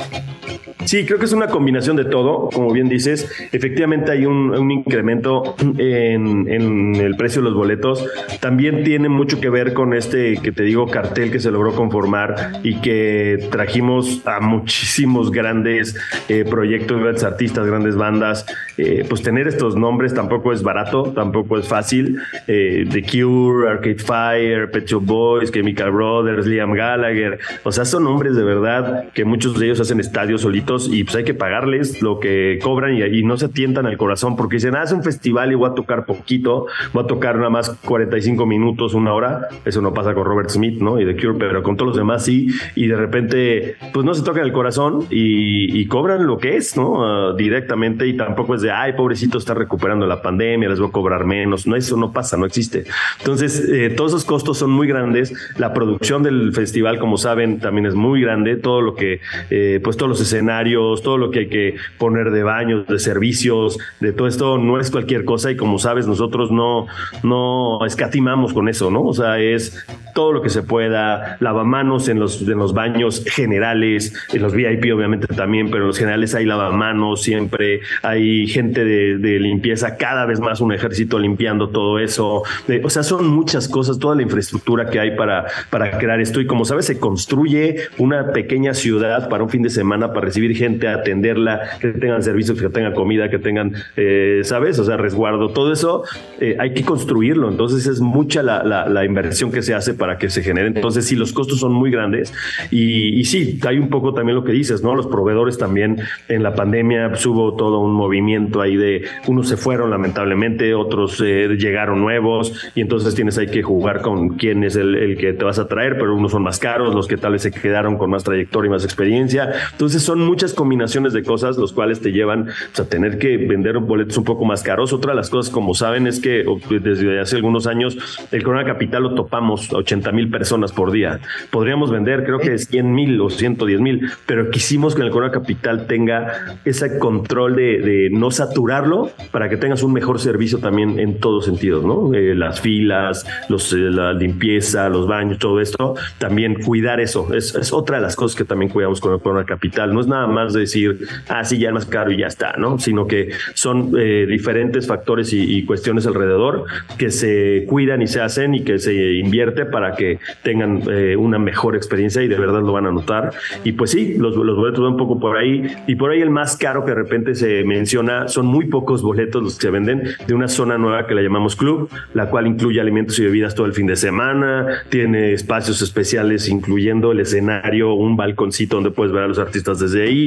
[0.89, 2.49] Sí, creo que es una combinación de todo.
[2.49, 8.07] Como bien dices, efectivamente hay un, incremento en, el precio de los boletos.
[8.41, 12.53] También tiene mucho que ver con este, que te digo, cartel que se logró conformar
[12.63, 15.95] y que trajimos a muchísimos grandes
[16.31, 18.47] eh, proyectos, grandes artistas, grandes bandas.
[18.79, 22.19] Eh, pues tener estos nombres tampoco es barato, tampoco es fácil.
[22.47, 27.39] Eh, The Cure, Arcade Fire, Pet Shop Boys, Chemical Brothers, Liam Gallagher.
[27.65, 31.17] O sea, son nombres de verdad que muchos de ellos hacen estadios solitos y pues
[31.17, 34.83] hay que pagarles lo que cobran y, no se tientan al corazón porque dicen, ah,
[34.85, 38.95] es un festival y voy a tocar poquito, voy a tocar nada más 45 minutos,
[38.95, 39.49] una hora.
[39.65, 41.01] Eso no pasa con Robert Smith, ¿no?
[41.01, 42.49] Y The Cure, pero con todos los demás sí.
[42.75, 47.05] Y de repente, pues no se tocan el corazón y, cobran lo que es, ¿no?
[47.05, 50.93] Ah, directamente y tampoco es de, ay, pobrecito, está recuperando la pandemia, les voy a
[50.93, 51.67] cobrar menos.
[51.67, 52.85] No, eso no pasa, no existe.
[53.19, 55.33] Entonces, eh, todos esos costos son muy grandes.
[55.57, 58.57] La producción del festival, como saben, también es muy grande.
[58.57, 60.68] Todo lo que, eh, pues todos los escenarios
[61.03, 64.91] todo lo que hay que poner de baños, de servicios, de todo esto no es
[64.91, 66.87] cualquier cosa y como sabes nosotros no,
[67.23, 69.03] no escatimamos con eso, ¿no?
[69.03, 74.13] O sea, es todo lo que se pueda, lavamanos en los, en los baños generales,
[74.33, 79.39] en los VIP obviamente también, pero en los generales hay lavamanos siempre, hay gente de,
[79.39, 82.43] limpieza, cada vez más un ejército limpiando todo eso,
[82.83, 86.47] o sea, son muchas cosas, toda la infraestructura que hay para, para crear esto y
[86.47, 90.89] como sabes se construye una pequeña ciudad para un fin de semana para recibir gente,
[90.89, 94.79] atenderla, que tengan servicios, que tengan comida, que tengan, eh, ¿sabes?
[94.79, 96.05] O sea, resguardo, todo eso
[96.41, 97.51] eh, hay que construirlo.
[97.51, 100.67] Entonces es mucha la, la, inversión que se hace para que se genere.
[100.69, 102.33] Entonces sí, los costos son muy grandes
[102.71, 104.95] y, sí, hay un poco también lo que dices, ¿no?
[104.95, 109.91] Los proveedores también en la pandemia hubo todo un movimiento ahí de unos se fueron
[109.91, 115.17] lamentablemente, otros eh, llegaron nuevos y entonces tienes ahí que jugar con quién es el,
[115.19, 117.51] que te vas a traer, pero unos son más caros, los que tal vez se
[117.51, 119.53] quedaron con más trayectoria y más experiencia.
[119.73, 123.77] Entonces son muchas combinaciones de cosas los cuales te llevan pues, a tener que vender
[123.79, 124.93] boletos un poco más caros.
[124.93, 126.45] Otra de las cosas, como saben, es que
[126.81, 127.99] desde hace algunos años
[128.31, 131.19] el Corona Capital lo topamos 80 mil personas por día.
[131.51, 135.89] Podríamos vender creo que 100 mil o 110 mil, pero quisimos que el Corona Capital
[135.89, 141.47] tenga ese control de, no saturarlo para que tengas un mejor servicio también en todos
[141.47, 142.15] sentidos, ¿no?
[142.15, 147.35] Eh, las filas, los, eh, la limpieza, los baños, todo esto, también cuidar eso.
[147.35, 149.93] Es, es, otra de las cosas que también cuidamos con el Corona Capital.
[149.93, 152.79] No es nada más decir, ah, sí, ya es más caro y ya está, ¿no?
[152.79, 156.65] Sino que son eh, diferentes factores y, cuestiones alrededor
[156.97, 161.39] que se cuidan y se hacen y que se invierte para que tengan eh, una
[161.39, 163.33] mejor experiencia y de verdad lo van a notar.
[163.65, 165.67] Y pues sí, los, los boletos van un poco por ahí.
[165.87, 169.43] Y por ahí el más caro que de repente se menciona, son muy pocos boletos
[169.43, 172.81] los que se venden de una zona nueva que la llamamos club, la cual incluye
[172.81, 178.17] alimentos y bebidas todo el fin de semana, tiene espacios especiales incluyendo el escenario, un
[178.17, 180.18] balconcito donde puedes ver a los artistas desde ahí,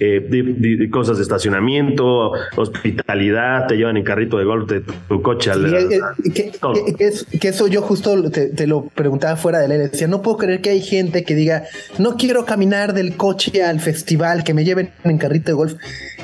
[0.00, 5.74] eh, cosas de estacionamiento, hospitalidad, te llevan en carrito de golf de tu coche al...
[5.74, 10.36] Eh, eh, que, eso yo justo te, lo preguntaba fuera de él, decía, no puedo
[10.38, 11.64] creer que hay gente que diga,
[11.98, 15.74] no quiero caminar del coche al festival, que me lleven en carrito de golf.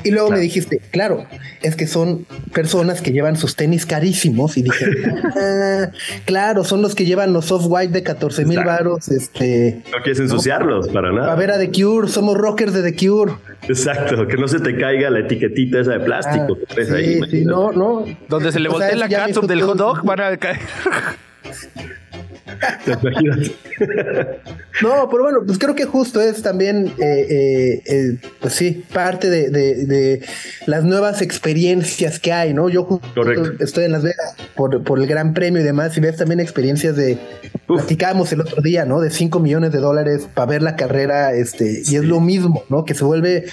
[0.04, 1.26] Y luego me dijiste, claro,
[1.62, 4.84] es que son personas que llevan sus tenis carísimos y dije,
[5.36, 5.90] ah,
[6.24, 9.08] claro, son los que llevan los soft white de 14 mil baros.
[9.08, 11.32] Este, no quieres ensuciarlos para nada.
[11.32, 13.11] A ver a The Cure, somos rockers de The Cure.
[13.68, 17.20] Exacto, que no se te caiga la etiquetita esa de plástico ah, sí, ahí.
[17.30, 18.04] Sí, no, no.
[18.28, 20.58] Donde se le voltee la catsup del hot dog van a caer.
[24.82, 29.30] no, pero bueno, pues creo que justo es también, eh, eh, eh, pues sí, parte
[29.30, 30.22] de,
[30.66, 32.68] las nuevas experiencias que hay, ¿no?
[32.68, 33.00] Yo
[33.60, 36.96] estoy en Las Vegas por, por, el Gran Premio y demás, y ves también experiencias
[36.96, 37.18] de,
[37.66, 39.00] platicábamos el otro día, ¿no?
[39.00, 42.84] De 5 millones de dólares para ver la carrera, este, y es lo mismo, ¿no?
[42.84, 43.46] Que se vuelve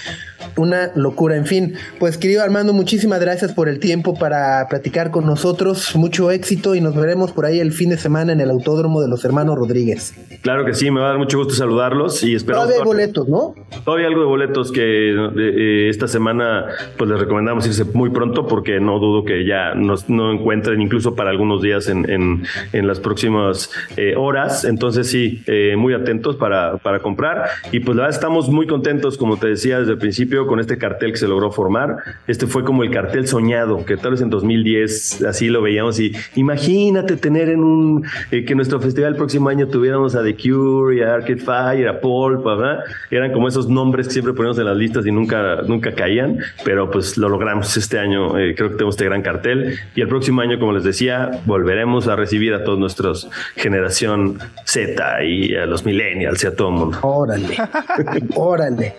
[0.56, 1.36] una locura.
[1.36, 5.94] En fin, pues querido Armando, muchísimas gracias por el tiempo para platicar con nosotros.
[5.96, 9.08] Mucho éxito y nos veremos por ahí el fin de semana en el Autódromo de
[9.08, 10.14] los Hermanos Rodríguez.
[10.42, 12.58] Claro que sí, me va a dar mucho gusto saludarlos y espero.
[12.58, 13.54] Todavía hay boletos, ¿no?
[13.84, 16.64] Todavía algo de boletos que eh, esta semana
[16.96, 21.14] pues les recomendamos irse muy pronto porque no dudo que ya nos, no encuentren incluso
[21.14, 24.64] para algunos días en, en, las próximas eh, horas.
[24.64, 29.18] Entonces sí, eh, muy atentos para, para comprar y pues la verdad estamos muy contentos,
[29.18, 31.98] como te decía desde el principio con este cartel que se logró formar.
[32.26, 36.12] Este fue como el cartel soñado, que tal vez en 2010 así lo veíamos y
[36.34, 41.14] imagínate tener en un, que nuestro festival el próximo año tuviéramos a The Cure, a
[41.14, 42.80] Arcade Fire, a Paul, ¿verdad?
[43.10, 46.90] Eran como esos nombres que siempre ponemos en las listas y nunca, nunca caían, pero
[46.90, 50.40] pues lo logramos este año, eh, creo que tenemos este gran cartel y el próximo
[50.40, 55.84] año, como les decía, volveremos a recibir a todos nuestros generación Z y a los
[55.84, 56.98] millennials y a todo el mundo.
[57.02, 57.56] Órale,
[58.36, 58.94] órale.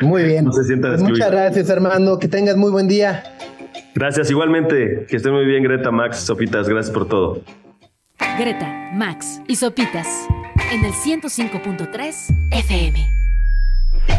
[0.00, 0.46] Muy bien.
[0.46, 2.18] Pues muchas gracias, Armando.
[2.18, 3.22] Que tengas muy buen día.
[3.94, 5.06] Gracias, igualmente.
[5.08, 6.68] Que esté muy bien, Greta, Max, Sopitas.
[6.68, 7.40] Gracias por todo.
[8.38, 10.08] Greta, Max y Sopitas
[10.72, 13.23] en el 105.3 FM.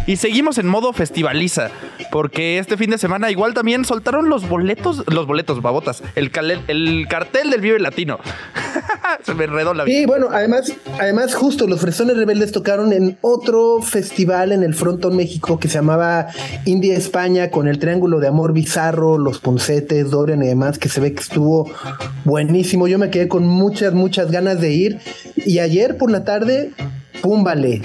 [0.08, 1.72] Y seguimos en modo festivaliza,
[2.12, 6.32] porque este fin de semana igual también soltaron los boletos, los boletos, babotas, el,
[6.68, 8.20] el cartel del Vive Latino.
[9.24, 9.98] Se me enredó la vida.
[9.98, 15.16] Sí, bueno, además, además justo los Fresones Rebeldes tocaron en otro festival en el Frontón
[15.16, 16.28] México que se llamaba
[16.66, 21.02] India España con el Triángulo de Amor Bizarro, los Poncetes, Dorian y demás, que se
[21.02, 21.72] ve que estuvo
[22.26, 22.88] buenísimo.
[22.88, 25.00] Yo me quedé con muchas, muchas ganas de ir.
[25.36, 26.72] Y ayer por la tarde
[27.22, 27.82] Púmbale,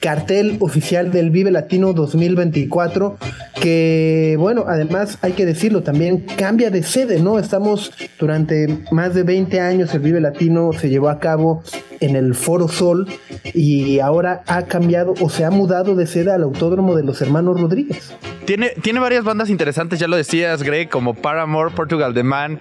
[0.00, 3.16] cartel oficial del Vive Latino 2024,
[3.60, 7.38] que bueno, además hay que decirlo, también cambia de sede, ¿no?
[7.38, 11.62] Estamos durante más de 20 años, el Vive Latino se llevó a cabo
[12.00, 13.06] en el Foro Sol
[13.54, 17.60] y ahora ha cambiado o se ha mudado de sede al Autódromo de los Hermanos
[17.60, 18.14] Rodríguez.
[18.46, 22.60] Tiene, tiene varias bandas interesantes, ya lo decías, Greg, como Paramore, Portugal The Man.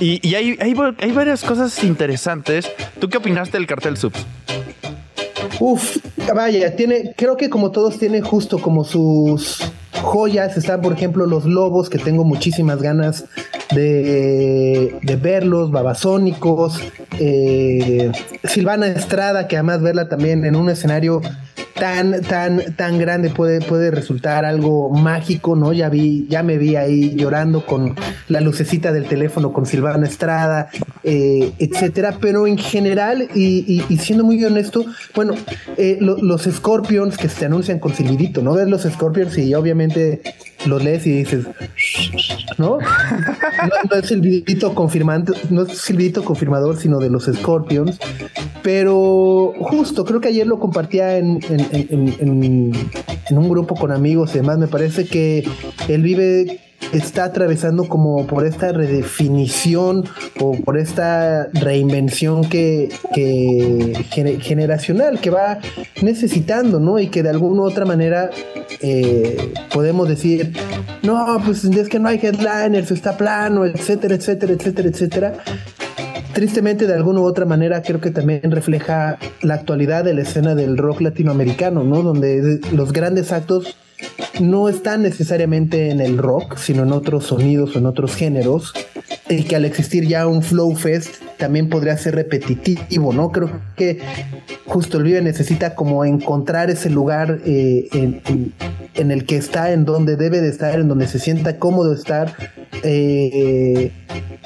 [0.00, 2.70] Y, hay, hay, hay varias cosas interesantes.
[3.00, 4.24] ¿Tú qué opinaste del cartel Subs?
[5.60, 5.98] Uf,
[6.34, 9.60] vaya, tiene, creo que como todos tienen justo como sus
[10.02, 10.56] joyas.
[10.56, 13.26] Están, por ejemplo, los lobos, que tengo muchísimas ganas
[13.74, 16.80] de, verlos, babasónicos.
[17.18, 18.10] Eh,
[18.44, 21.20] Silvana Estrada, que además verla también en un escenario
[21.80, 25.72] tan, tan, tan grande puede, puede resultar algo mágico, ¿no?
[25.72, 27.96] Ya vi, ya me vi ahí llorando con
[28.28, 30.68] la lucecita del teléfono con Silvana Estrada,
[31.02, 32.18] eh, etcétera.
[32.20, 35.34] Pero en general, y, siendo muy honesto, bueno,
[35.76, 38.54] eh, los Scorpions que se anuncian con silbidito, ¿no?
[38.54, 40.20] Ves los Scorpions y obviamente
[40.66, 41.46] los lees y dices,
[42.58, 42.78] ¿no?
[43.90, 47.98] No, es silbidito confirmante, no es silbidito confirmador, sino de los Scorpions.
[48.62, 54.58] Pero justo, creo que ayer lo compartía en, en, un grupo con amigos y demás.
[54.58, 55.48] Me parece que
[55.88, 56.60] él vive
[56.92, 60.04] está atravesando como por esta redefinición
[60.40, 62.88] o por esta reinvención que,
[64.40, 65.58] generacional que va
[66.02, 66.98] necesitando, ¿no?
[66.98, 68.30] Y que de alguna u otra manera
[68.80, 70.52] eh, podemos decir,
[71.02, 75.34] no, pues es que no hay headliners, está plano, etcétera, etcétera, etcétera, etcétera
[76.32, 80.54] tristemente de alguna u otra manera creo que también refleja la actualidad de la escena
[80.54, 82.02] del rock latinoamericano, ¿no?
[82.02, 83.76] Donde los grandes actos
[84.40, 88.72] no está necesariamente en el rock, sino en otros sonidos o en otros géneros,
[89.28, 93.30] y que al existir ya un Flow Fest también podría ser repetitivo, ¿no?
[93.30, 94.00] Creo que
[94.66, 100.16] justo el Vive necesita como encontrar ese lugar eh, en, el que está, en donde
[100.16, 102.34] debe de estar, en donde se sienta cómodo estar,
[102.82, 103.92] eh,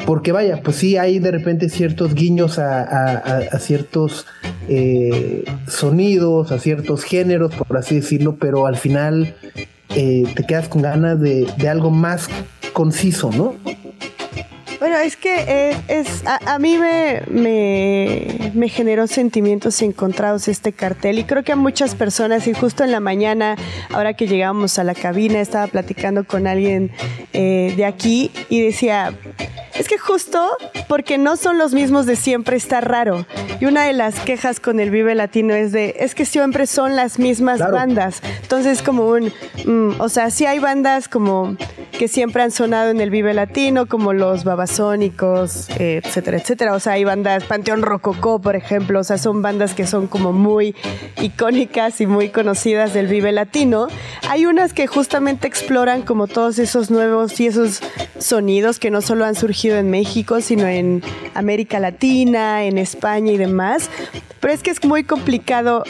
[0.06, 4.26] porque vaya, pues sí hay de repente ciertos guiños a, ciertos
[4.68, 9.34] eh, sonidos, a ciertos géneros, por así decirlo, pero al final
[9.94, 12.28] te quedas con ganas de, de algo más
[12.72, 13.54] conciso, ¿no?
[14.84, 21.24] Bueno, es que eh, es, a, mí me, me, generó sentimientos encontrados este cartel y
[21.24, 23.56] creo que a muchas personas, y justo en la mañana,
[23.94, 26.90] ahora que llegamos a la cabina, estaba platicando con alguien
[27.32, 29.14] eh, de aquí y decía,
[29.74, 30.50] es que justo
[30.86, 33.26] porque no son los mismos de siempre está raro.
[33.60, 36.94] Y una de las quejas con el Vive Latino es de, es que siempre son
[36.94, 38.20] las mismas bandas.
[38.42, 39.32] Entonces como un,
[39.64, 41.56] mm, o sea, sí hay bandas como
[41.98, 46.74] que siempre han sonado en el Vive Latino, como los Babas sónicos, etcétera, etcétera.
[46.74, 50.32] O sea, hay bandas, Panteón Rococó, por ejemplo, o sea, son bandas que son como
[50.32, 50.74] muy
[51.20, 53.88] icónicas y muy conocidas del Vive Latino.
[54.28, 57.80] Hay unas que justamente exploran como todos esos nuevos y esos
[58.18, 61.02] sonidos que no solo han surgido en México, sino en
[61.34, 63.90] América Latina, en España y demás.
[64.40, 65.84] Pero es que es muy complicado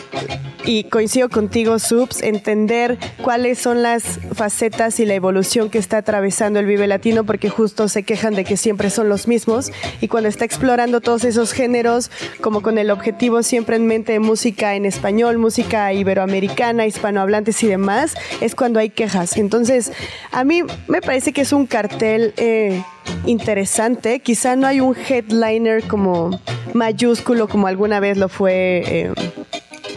[0.64, 6.60] y coincido contigo, Subs, entender cuáles son las facetas y la evolución que está atravesando
[6.60, 10.30] el Vive Latino, porque justo se quejan de que siempre son los mismos y cuando
[10.30, 14.86] está explorando todos esos géneros, como con el objetivo siempre en mente de música en
[14.86, 19.36] español, música iberoamericana, hispanohablantes y demás, es cuando hay quejas.
[19.36, 19.92] Entonces,
[20.32, 22.82] a mí me parece que es un cartel eh,
[23.26, 24.20] interesante.
[24.20, 26.40] Quizá no hay un headliner como
[26.72, 28.82] mayúsculo como alguna vez lo fue.
[28.86, 29.12] Eh,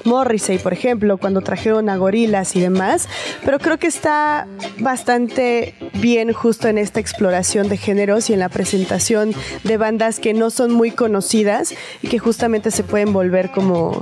[0.07, 3.07] Morrissey, por ejemplo, cuando trajeron a gorilas y demás,
[3.45, 4.47] pero creo que está
[4.79, 10.33] bastante bien justo en esta exploración de géneros y en la presentación de bandas que
[10.33, 14.01] no son muy conocidas y que justamente se pueden volver como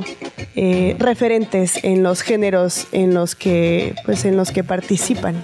[0.56, 5.44] eh, referentes en los géneros en los que, pues, en los que participan.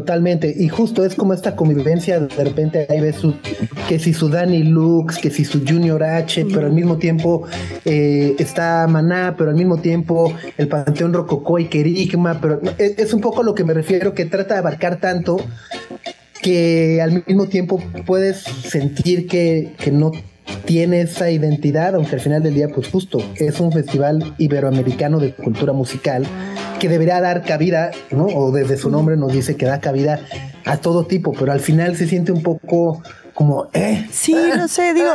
[0.00, 3.18] Totalmente, y justo es como esta convivencia, de repente ahí ves
[3.86, 7.46] que si su Danny Lux, que si su Junior H, pero al mismo tiempo
[7.84, 13.12] eh, está Maná, pero al mismo tiempo el Panteón Rococó y Kerigma, pero es, es,
[13.12, 15.36] un poco lo que me refiero, que trata de abarcar tanto
[16.40, 20.12] que al mismo tiempo puedes sentir que, que no
[20.64, 25.34] tiene esa identidad, aunque al final del día, pues justo, es un festival iberoamericano de
[25.34, 26.26] cultura musical
[26.78, 28.26] que debería dar cabida, ¿no?
[28.26, 30.20] O desde su nombre nos dice que da cabida
[30.64, 33.02] a todo tipo, pero al final se siente un poco
[33.34, 34.06] como, ¿eh?
[34.12, 35.12] Sí, no sé, digo,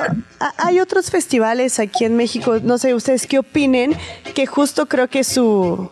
[0.57, 3.93] hay otros festivales aquí en México, no sé ustedes qué opinen,
[4.33, 5.89] que justo creo que su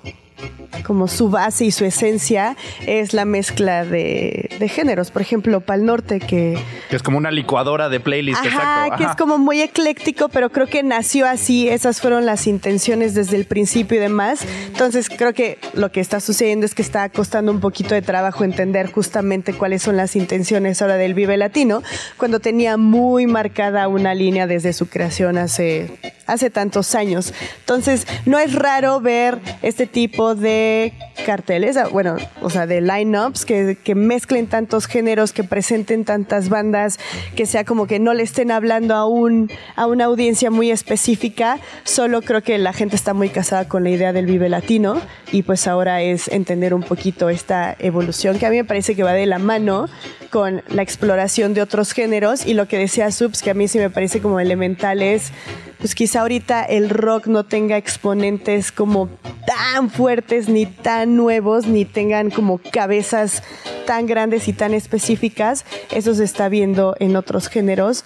[0.86, 5.12] como su base y su esencia es la mezcla de, géneros.
[5.12, 6.58] Por ejemplo, Pal Norte, que...
[6.90, 10.68] Que es como una licuadora de playlist, ajá, que es como muy ecléctico, pero creo
[10.68, 11.68] que nació así.
[11.68, 14.46] Esas fueron las intenciones desde el principio y demás.
[14.68, 18.44] Entonces, creo que lo que está sucediendo es que está costando un poquito de trabajo
[18.44, 21.84] entender justamente cuáles son las intenciones ahora del Vive Latino,
[22.18, 27.34] cuando tenía muy marcada una línea desde su creación hace, hace tantos años.
[27.60, 30.94] Entonces, no es raro ver este tipo de
[31.26, 36.50] carteles, ah, bueno, o sea, de lineups que, que mezclen tantos géneros, que presenten tantas
[36.50, 37.00] bandas,
[37.36, 41.60] que sea como que no le estén hablando a, un, a una audiencia muy específica.
[41.84, 45.00] Solo creo que la gente está muy casada con la idea del Vive Latino
[45.32, 49.04] y pues ahora es entender un poquito esta evolución que a mí me parece que
[49.04, 49.88] va de la mano
[50.30, 53.78] con la exploración de otros géneros y lo que decía Subs, que a mí sí
[53.78, 55.32] me parece como elemental es
[55.80, 59.10] pues quizá ahorita el rock no tenga exponentes como
[59.46, 63.44] tan fuertes, ni tan nuevos, ni tengan como cabezas
[63.86, 65.66] tan grandes y tan específicas.
[65.92, 68.06] Eso se está viendo en otros géneros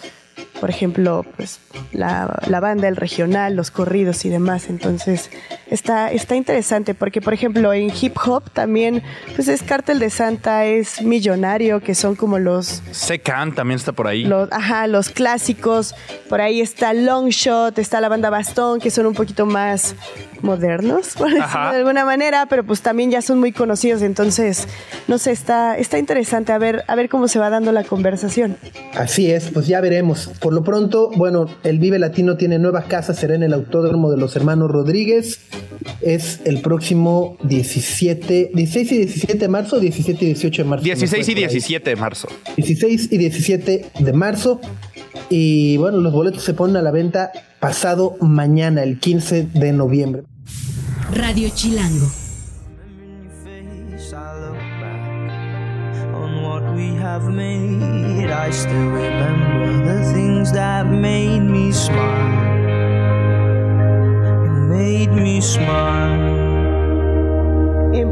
[0.60, 1.60] por ejemplo, pues
[1.92, 4.70] la, la, banda, el regional, los corridos y demás.
[4.70, 5.30] Entonces,
[5.70, 9.04] está, está interesante porque, por ejemplo, en hip hop también,
[9.36, 12.82] pues es Cártel de Santa, es Millonario, que son como los...
[12.92, 14.24] Secan también está por ahí.
[14.24, 15.96] Los, ajá, los clásicos.
[16.30, 19.96] Por ahí está Longshot, está la banda Bastón, que son un poquito más
[20.42, 24.02] modernos, por decirlo de alguna manera, pero pues también ya son muy conocidos.
[24.02, 24.68] Entonces,
[25.08, 28.58] no sé, está, está interesante a ver, a ver cómo se va dando la conversación.
[28.96, 30.27] Así es, pues ya veremos.
[30.40, 34.18] Por lo pronto, bueno, el Vive Latino tiene nueva casa, será en el Autódromo de
[34.18, 35.40] los Hermanos Rodríguez.
[36.02, 40.84] Es el próximo 17, 16 y 17 de marzo, 17 y 18 de marzo.
[40.84, 42.28] 16 y 17 de marzo.
[42.56, 44.62] 16 y 17 de marzo.
[45.30, 50.24] Y bueno, los boletos se ponen a la venta pasado mañana, el 15 de noviembre.
[51.12, 52.27] Radio Chilango.
[56.78, 58.30] We have made.
[58.30, 62.54] I still remember the things that made me smile.
[64.46, 66.47] You made me smile.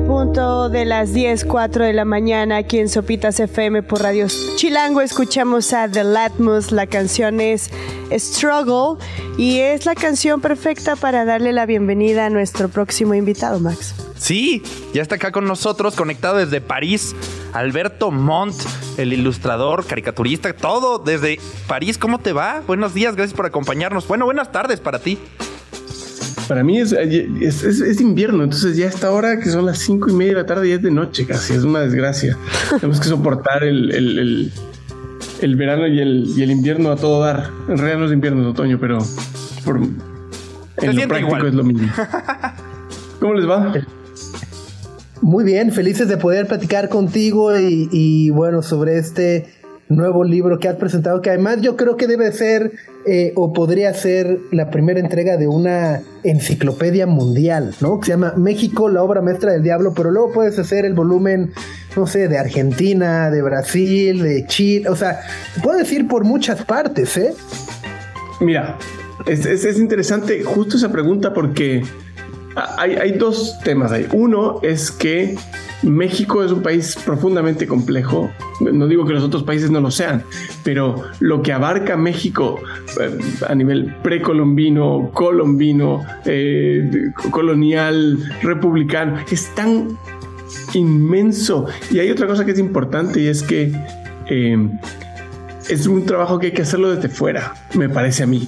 [0.08, 5.02] Punto de las 10, 4 de la mañana, aquí en Sopitas FM por Radio Chilango,
[5.02, 6.72] escuchamos a The Latmus.
[6.72, 7.72] La canción es
[8.12, 9.04] Struggle
[9.38, 13.96] y es la canción perfecta para darle la bienvenida a nuestro próximo invitado, Max.
[14.16, 14.62] Sí,
[14.94, 17.16] ya está acá con nosotros, conectado desde París,
[17.54, 18.56] Alberto Montt,
[18.98, 21.98] el ilustrador, caricaturista, todo desde París.
[21.98, 22.62] ¿Cómo te va?
[22.68, 24.08] Buenos días, gracias por acompañarnos.
[24.08, 25.18] Bueno, buenas tardes para ti.
[26.48, 30.14] Para mí es, es, invierno, entonces ya a esta hora, que son las cinco y
[30.14, 32.38] media de la tarde, ya es de noche casi, es una desgracia.
[32.70, 34.52] Tenemos que soportar el,
[35.42, 37.50] el, verano y el, y el, invierno a todo dar.
[37.68, 39.00] En realidad no es invierno, es otoño, pero
[39.64, 41.92] por, en lo práctico es lo mismo.
[43.20, 43.74] ¿Cómo les va?
[45.22, 49.48] Muy bien, felices de poder platicar contigo y, y bueno, sobre este
[49.88, 52.72] nuevo libro que has presentado, que además yo creo que debe ser
[53.06, 58.00] eh, o podría ser la primera entrega de una enciclopedia mundial, ¿no?
[58.00, 61.52] Que se llama México, la obra maestra del diablo, pero luego puedes hacer el volumen,
[61.96, 65.20] no sé, de Argentina, de Brasil, de Chile, o sea,
[65.62, 67.34] puedes ir por muchas partes, ¿eh?
[68.42, 68.78] Mira,
[69.28, 71.84] es, es interesante justo esa pregunta porque
[72.56, 74.08] hay, hay dos temas ahí.
[74.14, 75.36] Uno es que
[75.86, 78.32] México es un país profundamente complejo.
[78.60, 80.24] No digo que los otros países no lo sean,
[80.64, 82.60] pero lo que abarca México
[83.00, 83.18] eh,
[83.48, 89.98] a nivel precolombino, colombino, eh, colonial, republicano, es tan
[90.74, 91.66] inmenso.
[91.92, 93.72] Y hay otra cosa que es importante y es que
[94.28, 94.70] eh,
[95.70, 98.48] es un trabajo que hay que hacerlo desde fuera, me parece a mí.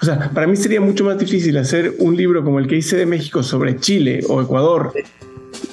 [0.00, 2.96] O sea, para mí sería mucho más difícil hacer un libro como el que hice
[2.96, 4.92] de México sobre Chile o Ecuador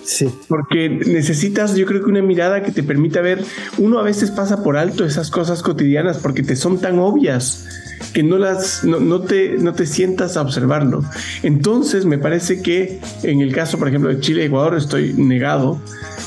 [0.06, 0.30] Sí.
[0.48, 3.44] Porque necesitas, yo creo que una mirada que te permita ver,
[3.78, 7.66] uno a veces pasa por alto esas cosas cotidianas porque te son tan obvias
[8.14, 11.04] que no las no, te, no te sientas a observarlo.
[11.44, 15.82] Entonces me parece que en el caso, por ejemplo, de Chile y Ecuador, estoy negado.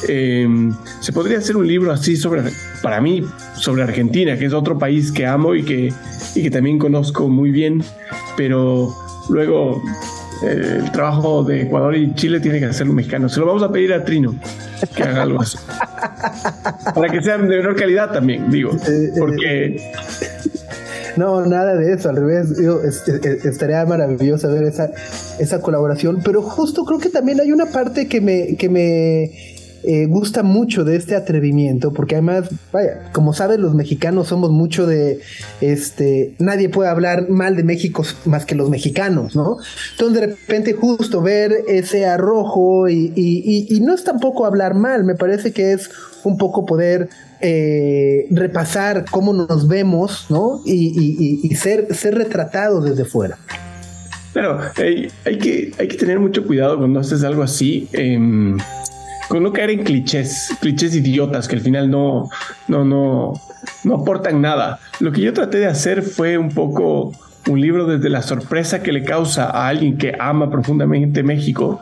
[0.07, 2.43] Em, se podría hacer un libro así sobre,
[2.83, 3.25] para mí,
[3.55, 5.93] sobre Argentina, que es otro país que amo y que,
[6.35, 7.83] y que también conozco muy bien,
[8.37, 8.95] pero
[9.29, 9.83] luego
[10.43, 13.29] el trabajo de Ecuador y Chile tiene que hacerlo mexicano.
[13.29, 14.35] Se lo vamos a pedir a Trino
[14.95, 15.59] que haga algo así.
[16.95, 18.73] Para que sean de menor calidad también, digo.
[18.73, 19.93] Eh, eh, porque.
[21.17, 22.53] No, nada de eso, al revés.
[23.45, 24.91] estaría maravilloso ver esa,
[25.39, 26.21] esa colaboración.
[26.25, 30.85] Pero justo creo que también hay una parte que me, que me eh, gusta mucho
[30.85, 35.21] de este atrevimiento, porque además, vaya, como sabes, los mexicanos somos mucho de,
[35.61, 39.59] este, nadie puede hablar mal de México más que los mexicanos, ¿no?
[39.93, 45.53] Entonces de repente justo ver ese arrojo y, no es tampoco hablar mal, me parece
[45.53, 45.91] que es
[46.25, 47.09] un poco poder
[47.41, 50.61] eh, repasar cómo nos vemos, ¿no?
[50.67, 53.39] Y, ser, ser retratado desde fuera.
[54.33, 57.89] Pero hay, que, hay que tener mucho cuidado cuando haces algo así.
[57.93, 58.57] Eh,
[59.29, 62.29] con no caer en clichés, clichés idiotas que al final no,
[62.67, 63.35] no, no,
[63.85, 64.81] no aportan nada.
[65.01, 67.13] Lo que yo traté de hacer fue un poco
[67.47, 71.81] un libro desde la sorpresa que le causa a alguien que ama profundamente México,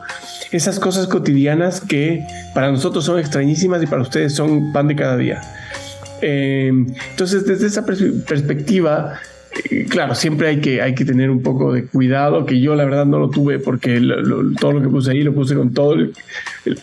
[0.51, 5.17] esas cosas cotidianas que para nosotros son extrañísimas y para ustedes son pan de cada
[5.17, 5.41] día.
[6.21, 6.71] Eh,
[7.11, 9.19] entonces, desde esa perspectiva,
[9.89, 13.05] claro, siempre hay que, hay que tener un poco de cuidado, que yo la verdad
[13.05, 14.01] no lo tuve porque
[14.59, 16.13] todo lo que puse ahí lo puse con todo el,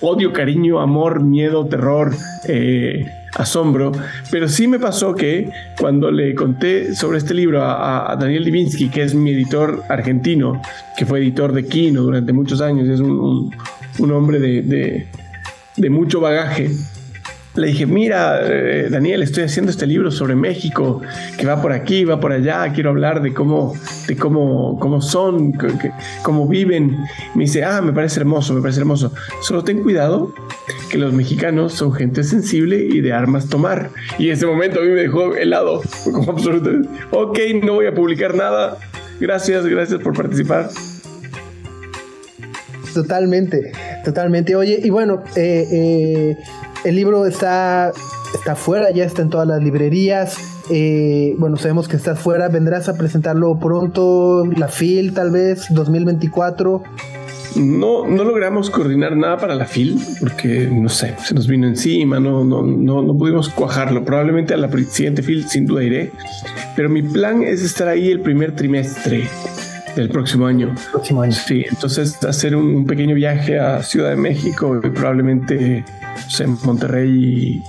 [0.01, 2.13] odio, cariño, amor, miedo, terror,
[2.49, 3.93] eh, asombro.
[4.31, 9.03] Pero sí me pasó que cuando le conté sobre este libro a, Daniel Divinsky, que
[9.03, 10.61] es mi editor argentino,
[10.97, 13.51] que fue editor de Kino durante muchos años, es un,
[14.11, 15.07] hombre de,
[15.77, 16.71] de mucho bagaje
[17.57, 21.01] le dije, mira, eh, Daniel, estoy haciendo este libro sobre México,
[21.39, 23.75] que va por aquí, va por allá, quiero hablar de cómo,
[24.09, 25.53] de cómo, cómo son,
[26.23, 26.99] cómo viven.
[27.35, 29.13] Me dice, ah, me parece hermoso, me parece hermoso.
[29.41, 30.35] Solo ten cuidado
[30.91, 33.91] que los mexicanos son gente sensible y de armas tomar.
[34.19, 35.81] Y en ese momento a mí me dejó helado,
[36.13, 38.79] como absolutamente, ok, no voy a publicar nada.
[39.21, 40.71] Gracias, gracias por participar.
[42.93, 43.73] Totalmente,
[44.05, 44.57] totalmente.
[44.57, 46.37] Oye, y bueno, eh, eh
[46.85, 47.93] el libro está,
[48.35, 50.37] está fuera, ya está en todas las librerías.
[50.71, 52.49] Eh, bueno, sabemos que está fuera.
[52.49, 54.45] ¿Vendrás a presentarlo pronto?
[54.57, 55.71] ¿La FIL tal vez?
[55.71, 56.83] ¿2024?
[57.57, 62.19] No, no logramos coordinar nada para la FIL porque, no sé, se nos vino encima,
[62.19, 64.05] no, no, no, no pudimos cuajarlo.
[64.05, 66.11] Probablemente a la siguiente FIL sin duda iré.
[66.75, 69.29] Pero mi plan es estar ahí el primer trimestre
[69.97, 70.75] del próximo año.
[70.93, 71.33] Próximo año.
[71.33, 75.85] Sí, entonces hacer un, pequeño viaje a Ciudad de México y probablemente
[76.41, 77.63] en Monterrey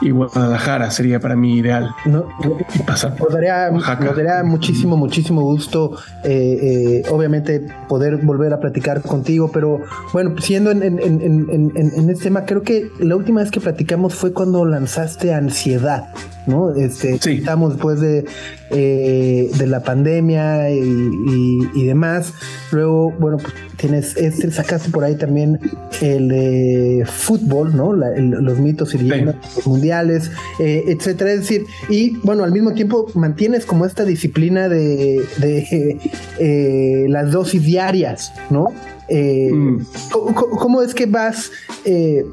[0.00, 1.90] y Guadalajara sería para mí ideal.
[2.06, 2.26] No,
[2.74, 4.04] Y pasar por Nos daría, Oaxaca.
[4.04, 9.80] nos daría muchísimo, muchísimo gusto, eh, eh, obviamente, poder volver a platicar contigo, pero
[10.12, 13.52] bueno, siendo en, en, en, en, en- en este tema, creo que la última vez
[13.52, 16.06] que platicamos fue cuando lanzaste Ansiedad,
[16.46, 16.74] ¿no?
[16.74, 17.32] Este, Sí.
[17.38, 18.24] Estamos después de,
[18.70, 22.32] eh, de la pandemia y, y- y demás.
[22.70, 25.58] Luego, bueno, pues tienes este, sacaste por ahí también
[26.00, 27.92] el de fútbol, ¿no?
[27.94, 29.36] La- el- los mitos y leyendas
[29.66, 30.30] mundiales,
[30.60, 31.32] eh, etcétera.
[31.32, 35.98] Es decir, y bueno, al mismo tiempo mantienes como esta disciplina de, de,
[36.38, 38.68] eh, las dosis diarias, ¿no?
[39.08, 39.78] Eh, Mm.
[40.10, 41.50] ¿cómo, es que vas
[41.84, 42.24] eh,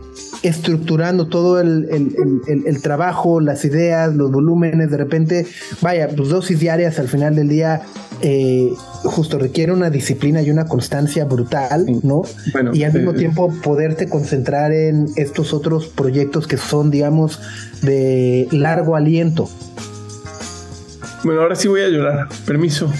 [0.44, 4.90] estructurando todo el, el- el- el- el trabajo, las ideas, los volúmenes?
[4.92, 5.48] De repente,
[5.82, 7.82] vaya, pues dosis diarias al final del día.
[8.22, 8.74] eh,
[9.06, 12.24] justo requiere una disciplina y una constancia brutal, ¿no?
[12.52, 17.40] Bueno, y al mismo eh, tiempo poderte concentrar en estos otros proyectos que son, digamos,
[17.82, 19.48] de largo aliento.
[21.24, 22.28] Bueno, ahora sí voy a llorar.
[22.46, 22.92] Permiso.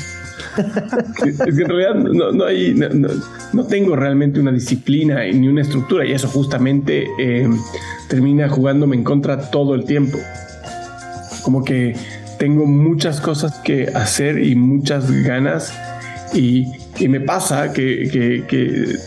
[1.26, 2.74] es que en realidad no, no hay,
[3.54, 7.50] no, tengo realmente una disciplina ni una estructura y eso justamente eh,
[8.08, 10.18] termina jugándome en contra todo el tiempo.
[11.44, 11.96] Como que
[12.38, 15.74] tengo muchas cosas que hacer y muchas ganas
[16.34, 16.68] y,
[17.08, 18.98] me pasa que,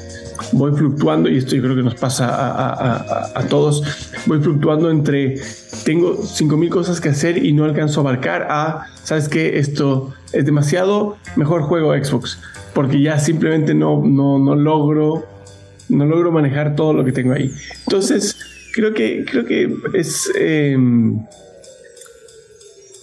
[0.53, 3.82] voy fluctuando y esto yo creo que nos pasa a- a todos.
[4.26, 5.36] Voy fluctuando entre
[5.84, 9.59] tengo 5000 cosas que hacer y no alcanzo a abarcar a, ¿sabes qué?
[9.59, 12.38] Esto es demasiado, mejor juego Xbox,
[12.74, 15.26] porque ya simplemente no, no, no logro
[15.88, 17.52] no logro manejar todo lo que tengo ahí.
[17.86, 18.36] Entonces,
[18.74, 21.18] creo que creo que es em,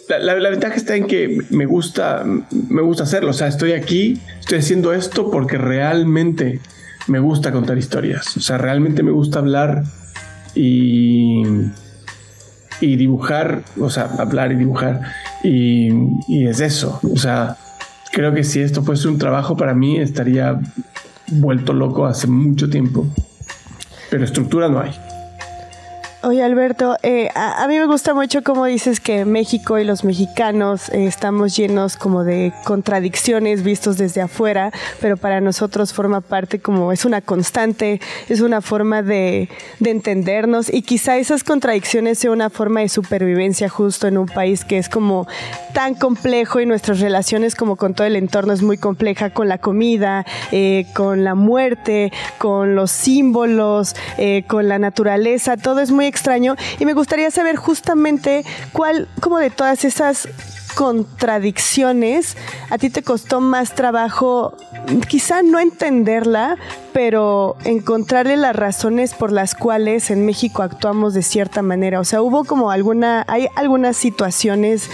[0.07, 2.25] la, la- la ventaja está en que me gusta,
[2.69, 3.30] me gusta hacerlo.
[3.30, 6.59] O sea, estoy aquí, estoy haciendo esto porque realmente
[7.07, 8.36] me gusta contar historias.
[8.38, 9.84] O sea, realmente me gusta hablar
[10.55, 11.43] y,
[12.82, 13.63] y dibujar.
[13.80, 15.01] O sea, hablar y dibujar.
[15.44, 17.00] Y, es eso.
[17.14, 17.58] O sea,
[18.12, 20.60] creo que si esto fuese un trabajo para mí, estaría
[21.28, 23.06] vuelto loco hace mucho tiempo.
[24.10, 24.92] Pero estructura no hay.
[26.22, 30.03] Oye Alberto, eh, a, a mí me gusta mucho cómo dices que México y los
[30.03, 36.59] mexicanos eh, estamos llenos como de contradicciones vistos desde afuera, pero para nosotros forma parte
[36.59, 39.47] como es una constante, es una forma de,
[39.80, 44.65] de entendernos y quizá esas contradicciones sea una forma de supervivencia justo en un país
[44.65, 45.26] que es como
[45.74, 49.57] tan complejo y nuestras relaciones como con todo el entorno es muy compleja con la
[49.57, 56.09] comida, eh, con la muerte, con los símbolos, eh, con la naturaleza, todo es muy
[56.10, 58.43] extraño y me gustaría saber justamente
[58.74, 60.28] cuál, como de todas esas
[60.76, 62.38] contradicciones,
[62.70, 64.55] a ti te costó más trabajo,
[65.07, 66.57] quizá no entenderla,
[66.93, 71.99] pero encontrarle las razones por las cuales en México actuamos de cierta manera.
[71.99, 74.89] O sea, hubo como alguna, hay algunas situaciones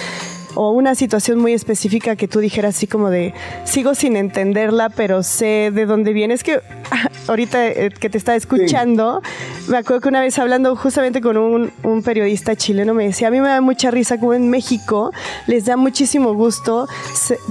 [0.55, 3.33] o una situación muy específica que tú dijeras así como de
[3.63, 6.33] sigo sin entenderla, pero sé de dónde viene.
[6.33, 6.61] Es que
[7.27, 9.21] ahorita eh, que te estaba escuchando,
[9.67, 13.31] me acuerdo que una vez hablando justamente con un, un periodista chileno me decía, a
[13.31, 15.11] mí me da mucha risa como en México
[15.47, 16.87] les da muchísimo gusto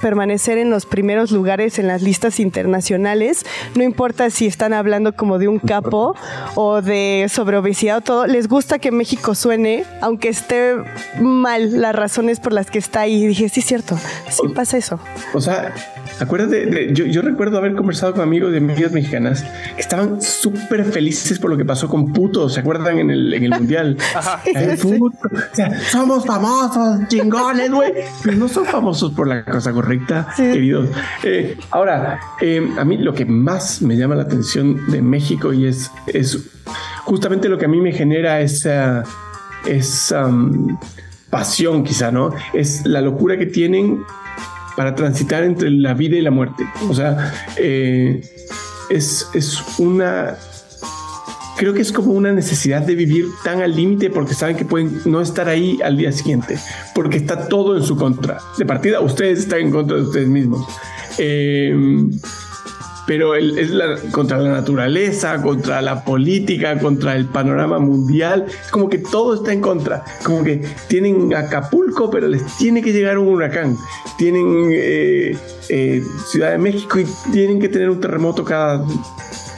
[0.00, 3.44] permanecer en los primeros lugares en las listas internacionales,
[3.74, 6.14] no importa si están hablando como de un capo
[6.54, 10.74] o de sobre obesidad o todo, les gusta que México suene, aunque esté
[11.20, 13.24] mal las razones por las que está ahí.
[13.24, 13.98] Y dije, sí, es cierto,
[14.30, 14.98] sí pasa eso.
[15.32, 15.72] O sea,
[16.20, 20.84] acuérdate, de- yo, yo recuerdo haber conversado con amigos de amigas mexicanas que estaban súper
[20.84, 23.96] felices por lo que pasó con Puto, ¿se acuerdan en el, en el Mundial?
[24.46, 25.16] Eh, Puto.
[25.32, 27.92] O sea, somos famosos, chingones, güey.
[28.22, 30.42] Pero no son famosos por la cosa correcta, Sí.
[30.42, 30.88] queridos.
[31.22, 35.66] Eh, ahora, eh, a mí lo que más me llama la atención de México y
[35.66, 36.38] es, es
[37.04, 39.02] justamente lo que a mí me genera esa,
[39.66, 40.76] esa um,
[41.34, 42.32] pasión, quizá, ¿no?
[42.52, 44.04] Es la locura que tienen
[44.76, 46.64] para transitar entre la vida y la muerte.
[46.88, 48.22] O sea, eh,
[48.88, 50.36] es, es una...
[51.56, 55.00] Creo que es como una necesidad de vivir tan al límite porque saben que pueden
[55.06, 56.56] no estar ahí al día siguiente,
[56.94, 58.38] porque está todo en su contra.
[58.56, 60.64] De partida, ustedes están en contra de ustedes mismos.
[61.18, 61.74] Eh,
[63.06, 68.46] pero el- es la, contra la naturaleza, contra la política, contra el panorama mundial.
[68.48, 70.04] Es como que todo está en contra.
[70.24, 73.76] Como que tienen Acapulco, pero les tiene que llegar un huracán.
[74.18, 75.36] Tienen eh,
[75.68, 78.84] eh, Ciudad de México y tienen que tener un terremoto cada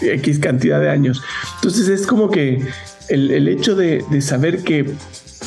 [0.01, 1.23] X cantidad de años.
[1.57, 2.63] Entonces es como que
[3.09, 4.93] el, hecho de saber que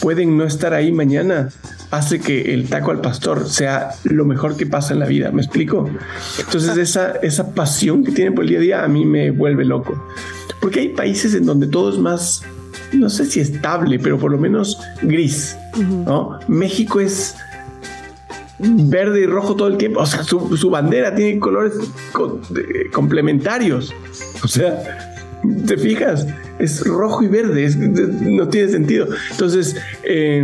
[0.02, 1.50] pueden no estar ahí mañana
[1.92, 5.42] hace que el taco al pastor sea lo mejor que pasa en la vida, ¿me
[5.42, 5.90] explico?
[6.40, 9.66] Entonces esa, esa pasión que tienen por el día a día a mí me vuelve
[9.66, 10.08] loco.
[10.62, 12.44] Porque hay países en donde todo es más
[12.92, 15.56] no sé si estable, pero por lo menos gris.
[15.78, 16.40] ¿no?
[16.48, 17.36] México es
[18.60, 20.00] verde y rojo todo el tiempo.
[20.02, 21.74] O sea, su, su bandera tiene colores
[22.12, 23.94] co- de- complementarios.
[24.44, 24.82] O sea,
[25.68, 26.28] ¿te fijas?
[26.58, 29.08] Es rojo y verde, es- no tiene sentido.
[29.32, 30.44] Entonces, eh,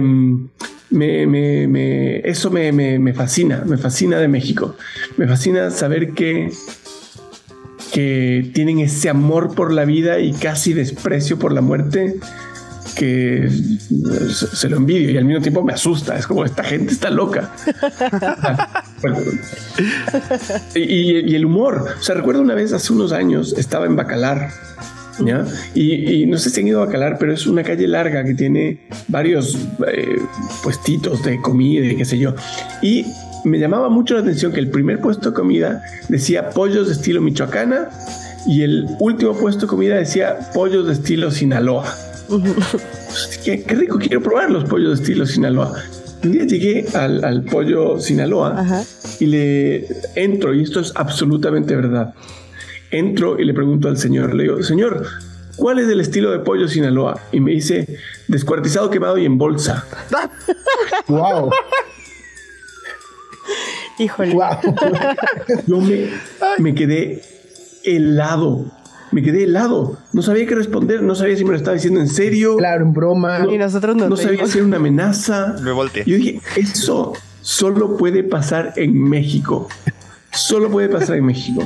[0.96, 4.76] me, me- me- eso me, me- fascina, me fascina de México.
[5.18, 6.52] Me fascina saber que,
[7.92, 12.16] que tienen ese amor por la vida y casi desprecio por la muerte
[12.96, 13.50] que
[14.54, 16.18] se lo envidio y al mismo tiempo me asusta.
[16.18, 17.52] Es como esta gente está loca.
[20.76, 21.86] Y- y el humor.
[22.00, 24.50] O sea, recuerdo una vez hace unos años estaba en Bacalar.
[25.24, 25.46] ¿Ya?
[25.74, 28.34] Y, y no sé si han ido a Bacalar, pero es una calle larga que
[28.34, 29.58] tiene varios
[29.88, 30.18] eh,
[30.64, 32.34] puestitos de comida y qué sé yo.
[32.82, 33.06] Y
[33.44, 37.22] me llamaba mucho la atención que el primer puesto de comida decía pollos de estilo
[37.22, 37.90] michoacana
[38.48, 41.86] y el último puesto de comida decía pollos de estilo Sinaloa.
[43.44, 45.74] Qué, qué rico, quiero probar los pollos de estilo Sinaloa.
[46.24, 48.84] Un día llegué al, al pollo Sinaloa Ajá.
[49.20, 52.16] y le entro, y esto es absolutamente verdad.
[52.96, 55.06] Entro y le pregunto al señor, le digo, señor,
[55.58, 57.20] ¿cuál es el estilo de pollo Sinaloa?
[57.34, 57.98] Y me dice,
[58.30, 59.86] descuartizado, quemado y en bolsa.
[61.08, 61.52] Wow.
[64.00, 64.34] Híjole.
[64.34, 64.58] wow.
[65.68, 66.10] Yo me,
[66.58, 67.22] me quedé
[67.84, 68.66] helado.
[69.12, 70.00] Me quedé helado.
[70.14, 71.04] No sabía qué responder.
[71.04, 72.58] No sabía si me lo estaba diciendo en serio.
[72.58, 73.46] Claro, en broma.
[73.52, 75.56] Y nosotros nos no sabía si era una amenaza.
[75.62, 76.04] Me volteé.
[76.06, 79.68] Yo dije, eso solo puede pasar en México.
[80.36, 81.66] Solo puede pasar en México.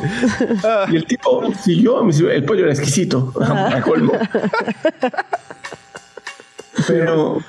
[0.92, 4.14] Y el tipo siguió, el pollo era exquisito, a colmo.
[6.88, 7.40] Pero,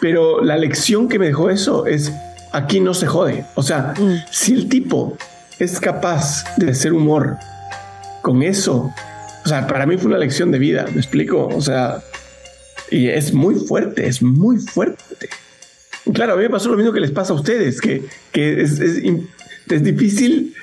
[0.00, 2.12] pero la lección que me dejó eso es,
[2.52, 3.46] aquí no se jode.
[3.54, 3.94] O sea,
[4.30, 5.16] si el tipo
[5.58, 7.36] es capaz de hacer humor
[8.22, 8.92] con eso,
[9.44, 11.46] o sea, para mí fue una lección de vida, ¿me explico?
[11.46, 12.02] O sea,
[12.90, 15.28] y es muy fuerte, es muy fuerte.
[16.12, 18.80] Claro, a mí me pasó lo mismo que les pasa a ustedes, que, que es,
[19.68, 20.54] es difícil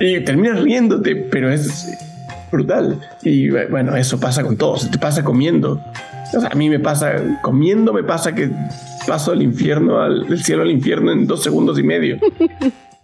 [0.00, 1.86] y terminas riéndote, pero es
[2.50, 3.00] brutal.
[3.22, 5.80] Y bueno, eso pasa con todos, te pasa comiendo.
[6.50, 8.50] A mí me pasa comiendo, me pasa que
[9.06, 12.18] paso del infierno al del cielo al infierno en dos segundos y medio.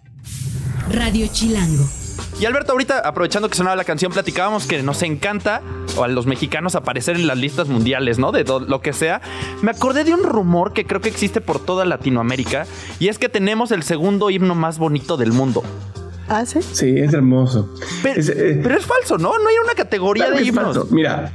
[0.92, 1.99] Radio Chilango.
[2.40, 5.60] Y Alberto, ahorita aprovechando que sonaba la canción, platicábamos que nos encanta
[5.98, 8.32] o a los mexicanos aparecer en las listas mundiales, ¿no?
[8.32, 9.20] De lo que sea.
[9.60, 12.66] Me acordé de un rumor que creo que existe por toda Latinoamérica
[12.98, 15.62] y es que tenemos el segundo himno más bonito del mundo.
[16.30, 16.60] ¿Ah, sí?
[16.62, 17.74] Sí, es hermoso.
[18.02, 19.38] Pero Es, es, eh, falso, ¿no?
[19.38, 20.64] No hay una categoría Claro de himnos.
[20.76, 20.88] falso.
[20.92, 21.32] Mira,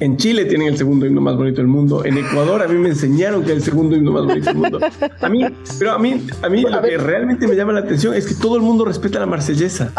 [0.00, 2.04] en Chile tienen el segundo himno más bonito del mundo.
[2.04, 4.80] En Ecuador a mí me enseñaron que es el segundo himno más bonito del mundo.
[5.20, 5.44] A mí,
[5.78, 8.56] pero a mí, a mí lo que realmente me llama la atención es que todo
[8.56, 9.92] el mundo respeta la marsellesa.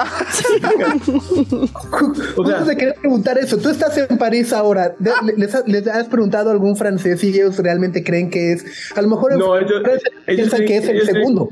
[2.35, 3.57] O sea- te quería preguntar eso.
[3.57, 4.93] Tú estás en París ahora.
[5.37, 8.65] ¿Les, ha- les has preguntado a algún francés si ellos realmente creen que es?
[8.95, 9.81] A lo mejor No, ellos-
[10.27, 11.49] ellos creen- que es el creen- segundo.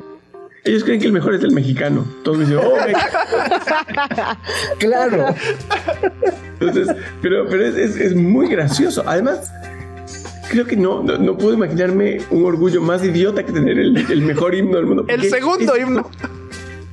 [0.63, 2.05] Ellos creen que el mejor es el mexicano.
[2.23, 2.73] Todos me dicen, oh,
[4.79, 5.27] Claro.
[6.59, 9.03] Entonces, pero, pero es, es- es muy gracioso.
[9.05, 9.51] Además,
[10.49, 14.21] creo que no, no, no puedo imaginarme un orgullo más idiota que tener el, el
[14.21, 15.05] mejor himno del mundo.
[15.07, 16.09] El segundo es- himno.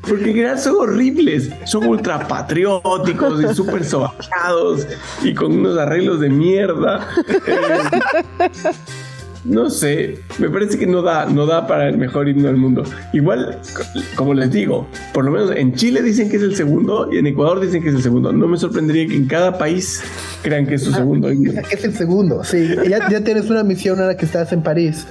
[0.09, 4.85] Porque son horribles, son ultra patrióticos y súper sobajados
[5.23, 7.07] y con unos arreglos de mierda.
[7.47, 8.49] Eh,
[9.45, 12.85] no sé, me parece que no da, no da para el mejor himno del mundo.
[13.13, 13.83] Igual, co-
[14.15, 17.27] como les digo, por lo menos en Chile dicen que es el segundo y en
[17.27, 18.33] Ecuador dicen que es el segundo.
[18.33, 20.03] No me sorprendería que en cada país
[20.43, 21.53] crean que es su segundo himno.
[21.71, 22.69] Es el segundo, sí.
[22.89, 25.07] Ya, ya tienes una misión ahora que estás en París.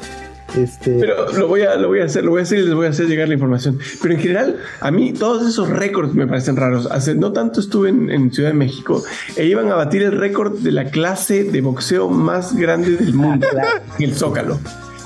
[0.57, 2.73] Este, Pero lo voy a, lo voy a hacer, lo voy a hacer y les
[2.73, 3.79] voy a hacer llegar la información.
[4.01, 6.87] Pero en general, a mí todos esos récords me parecen raros.
[6.91, 9.03] Hace no tanto estuve en, en Ciudad de México
[9.37, 13.47] e iban a batir el récord de la clase de boxeo más grande del mundo,
[13.97, 14.59] en el Zócalo.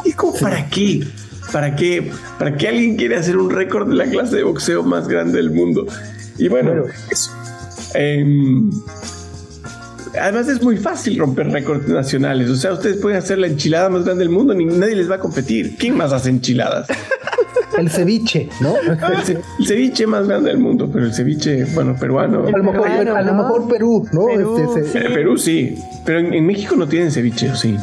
[0.03, 1.03] ¿Y como para qué?
[1.51, 2.11] ¿Para qué?
[2.39, 5.51] ¿Para qué alguien quiere hacer un récord de la clase de boxeo más grande del
[5.51, 5.85] mundo?
[6.37, 6.85] Y bueno, Bueno.
[7.11, 7.31] eso.
[7.93, 8.69] Em,
[10.21, 12.49] Además es muy fácil romper récords nacionales.
[12.49, 15.15] O sea, ustedes pueden hacer la enchilada más grande del mundo, ni nadie les va
[15.15, 15.75] a competir.
[15.77, 16.87] ¿Quién más hace enchiladas?
[17.77, 18.75] el ceviche, ¿no?
[19.11, 22.45] El, ce- el ceviche más grande del mundo, pero el ceviche, bueno, peruano.
[22.47, 23.43] A lo mejor, Peruano, a lo ¿no?
[23.43, 24.25] mejor Perú, ¿no?
[24.27, 27.75] Perú, Este, Eh, Perú sí, pero en, en México no tienen ceviche, ¿o sí?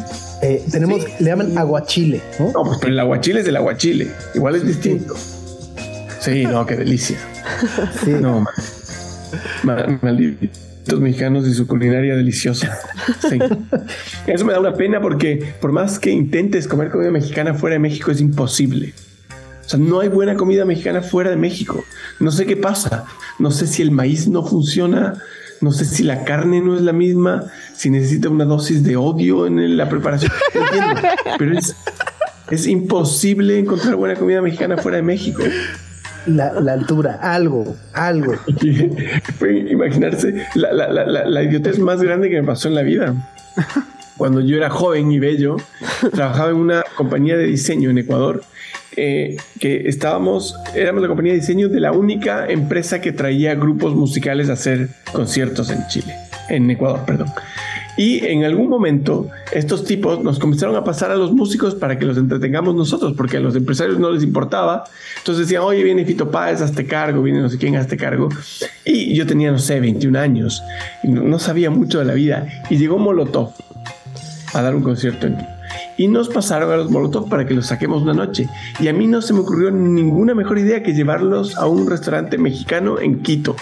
[0.43, 2.47] eh, tenemos, le llaman aguachile, ¿no?
[2.53, 4.11] No, pues pero el aguachile es del aguachile.
[4.35, 5.15] Igual es distinto.
[6.21, 7.19] Sí, no, qué delicia.
[8.05, 8.13] Sí.
[8.13, 10.11] No, ma- ma-
[10.83, 12.77] malditos mexicanos y su culinaria deliciosa.
[14.27, 17.81] Eso me da una pena porque por más que intentes comer comida mexicana fuera de
[17.81, 18.93] México es imposible.
[19.65, 21.85] O sea, no hay buena comida mexicana fuera de México.
[22.19, 23.05] No sé qué pasa.
[23.39, 25.15] No sé si el maíz no funciona.
[25.61, 29.47] no sé si la carne no es la misma, si necesita una dosis de odio
[29.47, 30.33] en la preparación.
[31.39, 31.57] Pero
[32.51, 35.45] es imposible encontrar buena comida mexicana fuera de México.
[36.27, 38.35] La, la altura, algo, algo.
[39.71, 43.15] Imaginarse la, la, la, la idiotez más grande que me pasó en la vida.
[44.17, 45.57] Cuando yo era joven y bello,
[46.13, 48.45] trabajaba en una compañía de diseño en Ecuador
[48.97, 53.95] eh, que estábamos, éramos la compañía de diseño de la única empresa que traía grupos
[53.95, 56.15] musicales a hacer conciertos en Chile,
[56.49, 57.29] en Ecuador, perdón.
[57.97, 62.05] Y en algún momento estos tipos nos comenzaron a pasar a los músicos para que
[62.05, 64.85] los entretengamos nosotros, porque a los empresarios no les importaba.
[65.19, 68.29] Entonces decían, oye, viene Fito Páez, hazte cargo, viene no sé quién, hazte cargo.
[68.85, 70.63] Y yo tenía, no sé, 21 años
[71.03, 72.47] y no, no sabía mucho de la vida.
[72.71, 73.53] Y llegó Molotov
[74.55, 75.37] a dar un concierto en
[75.97, 78.49] y nos pasaron a los Molotov para que los saquemos una noche.
[78.81, 82.39] Y a mí no se me ocurrió ninguna mejor idea que llevarlos a un restaurante
[82.39, 83.57] mexicano en Quito.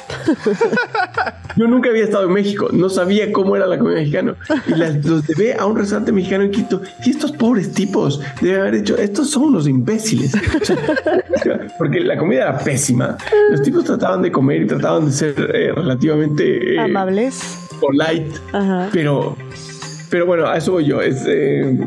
[1.57, 4.37] Yo nunca había estado en México, no sabía cómo era la comida mexicana.
[4.69, 6.81] Y los llevé a un restaurante mexicano en Quito.
[7.05, 10.33] Y estos pobres tipos deben haber dicho, estos son unos imbéciles.
[11.79, 13.17] Porque la comida era pésima.
[13.51, 16.75] Los tipos trataban de comer y trataban de ser eh, relativamente...
[16.75, 17.59] Eh, Amables.
[17.81, 18.39] Polite.
[18.93, 19.37] Pero
[20.11, 21.01] pero bueno, a eso voy yo.
[21.01, 21.79] Es, eh,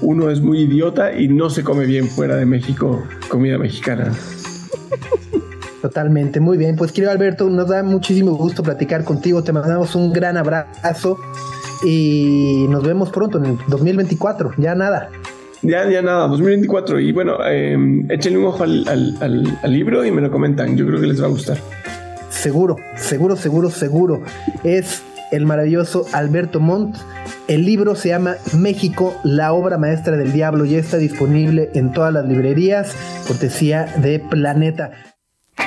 [0.00, 4.12] uno es muy idiota y no se come bien fuera de México comida mexicana.
[5.82, 6.76] Totalmente, muy bien.
[6.76, 9.42] Pues querido Alberto, nos da muchísimo gusto platicar contigo.
[9.42, 11.18] Te mandamos un gran abrazo
[11.84, 14.52] y nos vemos pronto en el 2024.
[14.56, 15.08] Ya nada.
[15.62, 17.00] Ya, ya nada, 2024.
[17.00, 17.76] Y bueno, eh,
[18.08, 18.86] échenle un ojo al,
[19.20, 20.76] al libro y me lo comentan.
[20.76, 21.58] Yo creo que les va a gustar.
[22.30, 24.22] Seguro, seguro, seguro, seguro.
[24.64, 26.96] Es el maravilloso Alberto Montt.
[27.48, 30.66] El libro se llama México, la obra maestra del diablo.
[30.66, 32.94] Ya está disponible en todas las librerías,
[33.26, 34.90] cortesía de Planeta.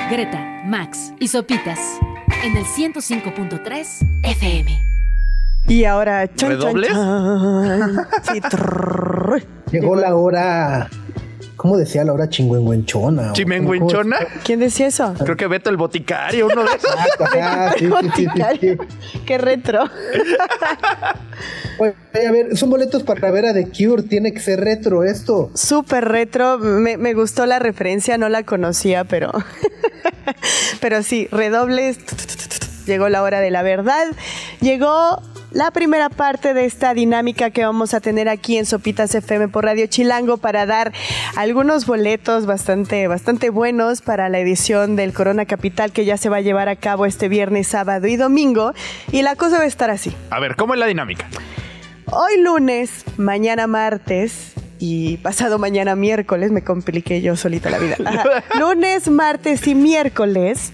[0.08, 1.80] Greta, Max y Sopitas
[2.44, 3.86] en el 105.3
[4.22, 4.80] FM.
[5.66, 6.56] Y ahora, chan,
[9.72, 10.88] Llegó la hora
[11.56, 13.32] ¿Cómo decía la hora chingüengüenchona?
[13.32, 14.18] ¿Chingüengüenchona?
[14.44, 15.14] ¿Quién decía eso?
[15.18, 16.90] Creo que Beto el boticario, uno de esos.
[19.26, 19.84] Qué retro.
[21.78, 21.94] Oye,
[22.26, 25.50] a ver, son boletos para ver a The Cure, tiene que ser retro esto.
[25.54, 29.32] Súper retro, me, me gustó la referencia, no la conocía, pero...
[30.80, 31.98] pero sí, redobles.
[32.86, 34.06] Llegó la hora de la verdad.
[34.60, 35.22] Llegó
[35.54, 39.64] la primera parte de esta dinámica que vamos a tener aquí en Sopitas FM por
[39.64, 40.92] Radio Chilango para dar
[41.36, 46.38] algunos boletos bastante, bastante buenos para la edición del Corona Capital que ya se va
[46.38, 48.72] a llevar a cabo este viernes, sábado y domingo.
[49.10, 50.14] Y la cosa va a estar así.
[50.30, 51.26] A ver, ¿cómo es la dinámica?
[52.06, 57.96] Hoy lunes, mañana martes, y pasado mañana miércoles, me compliqué yo solita la vida.
[58.58, 60.72] Lunes, martes y miércoles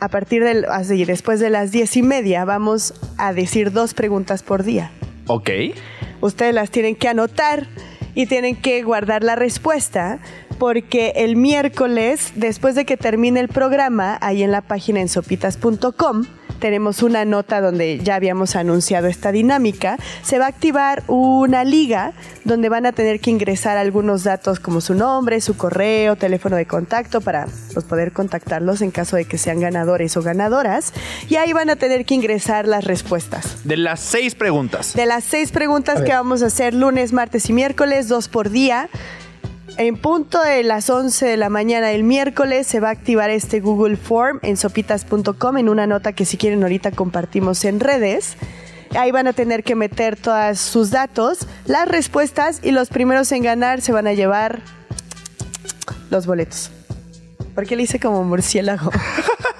[0.00, 4.42] a partir del, así, después de las diez y media, vamos a decir dos preguntas
[4.42, 4.90] por día.
[5.26, 5.50] Ok.
[6.20, 7.66] Ustedes las tienen que anotar
[8.14, 10.18] y tienen que guardar la respuesta
[10.58, 16.24] porque el miércoles, después de que termine el programa, ahí en la página en sopitas.com,
[16.60, 19.96] tenemos una nota donde ya habíamos anunciado esta dinámica.
[20.22, 22.12] Se va a activar una liga
[22.44, 26.66] donde van a tener que ingresar algunos datos como su nombre, su correo, teléfono de
[26.66, 30.92] contacto para pues, poder contactarlos en caso de que sean ganadores o ganadoras.
[31.28, 33.64] Y ahí van a tener que ingresar las respuestas.
[33.64, 34.94] De las seis preguntas.
[34.94, 38.88] De las seis preguntas que vamos a hacer lunes, martes y miércoles, dos por día.
[39.76, 43.60] En punto de las 11 de la mañana del miércoles se va a activar este
[43.60, 48.36] Google Form en sopitas.com en una nota que si quieren ahorita compartimos en redes.
[48.98, 53.42] Ahí van a tener que meter todos sus datos, las respuestas y los primeros en
[53.42, 54.60] ganar se van a llevar
[56.10, 56.70] los boletos.
[57.54, 58.90] ¿Por qué le hice como murciélago?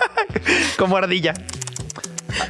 [0.78, 1.34] como ardilla.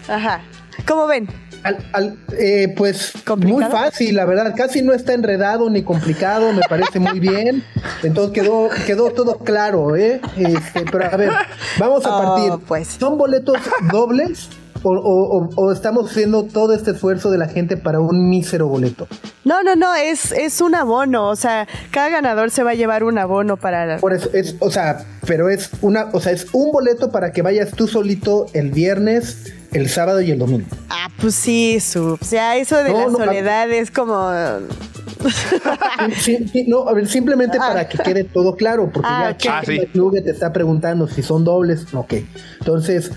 [0.09, 0.41] Ajá.
[0.87, 1.29] ¿Cómo ven?
[1.63, 6.99] Al, eh, pues muy fácil, la verdad, casi no está enredado ni complicado, me parece
[6.99, 7.63] muy bien.
[8.03, 10.21] Entonces quedó, quedó todo claro, ¿eh?
[10.37, 11.31] Este, pero a ver,
[11.79, 12.67] vamos a oh, partir.
[12.67, 12.89] pues.
[12.89, 13.59] ¿Son boletos
[13.93, 14.49] dobles?
[14.83, 19.07] O, estamos haciendo todo este esfuerzo de la gente para un mísero boleto?
[19.45, 23.05] No, no, no, es, es un abono, o sea, cada ganador se va a llevar
[23.05, 23.99] un abono para...
[23.99, 27.43] Por eso, es, o sea, pero es una, o sea, es un boleto para que
[27.43, 30.67] vayas tú solito el viernes el sábado y el domingo.
[30.89, 34.31] Ah, pues sí, su, o sea, eso de la soledad es como...
[36.67, 37.69] no, a ver, simplemente ah.
[37.69, 39.79] para que quede todo claro, porque ah, ya okay.
[39.81, 42.15] Ah, te está preguntando si son dobles, ok.
[42.61, 43.13] Entonces,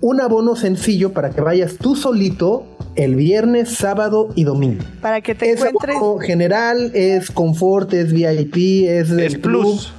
[0.00, 2.66] un abono sencillo para que vayas tú solito
[2.96, 4.84] el viernes, sábado y domingo.
[5.00, 5.96] Para que te es encuentres.
[6.26, 9.92] general, es confort, es VIP, es, es plus.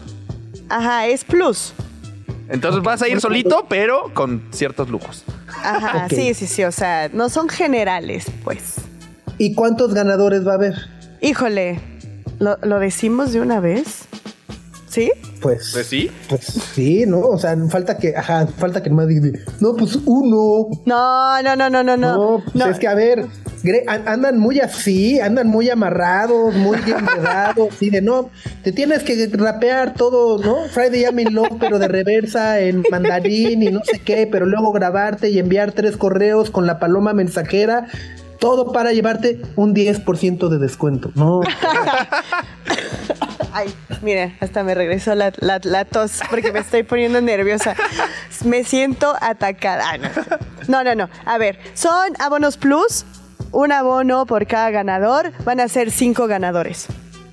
[0.69, 1.73] Ajá, es plus.
[2.49, 5.23] Entonces vas a ir solito, pero con ciertos lujos.
[5.63, 8.75] Ajá, sí, sí, sí, o sea, no son generales, pues.
[9.37, 10.75] ¿Y cuántos ganadores va a haber?
[11.21, 11.79] Híjole,
[12.39, 14.05] ¿lo, lo decimos de una vez?
[14.87, 15.09] ¿Sí?
[15.41, 16.11] Pues, Pues sí.
[16.27, 16.41] pues
[16.73, 17.19] sí, ¿no?
[17.21, 20.67] O sea, falta que, ajá, falta que más diga, no, pues uno.
[20.85, 22.13] No, no, no, no, no, no.
[22.37, 22.65] No, pues No.
[22.67, 23.25] es que a ver,
[23.87, 28.29] andan muy así, andan muy amarrados, muy enredados, así de no,
[28.63, 30.67] te tienes que rapear todo, ¿no?
[30.69, 34.71] Friday I'm in Love, pero de reversa en mandarín y no sé qué, pero luego
[34.71, 37.87] grabarte y enviar tres correos con la paloma mensajera,
[38.39, 41.41] todo para llevarte un 10% de descuento, ¿no?
[43.53, 47.75] Ay, mira, hasta me regresó la, la- la tos porque me estoy poniendo nerviosa.
[48.45, 49.97] Me siento atacada.
[49.97, 50.09] No.
[50.69, 51.09] no, no, no.
[51.25, 53.05] A ver, son abonos plus,
[53.51, 55.31] un abono por cada ganador.
[55.45, 56.87] Van a ser cinco ganadores.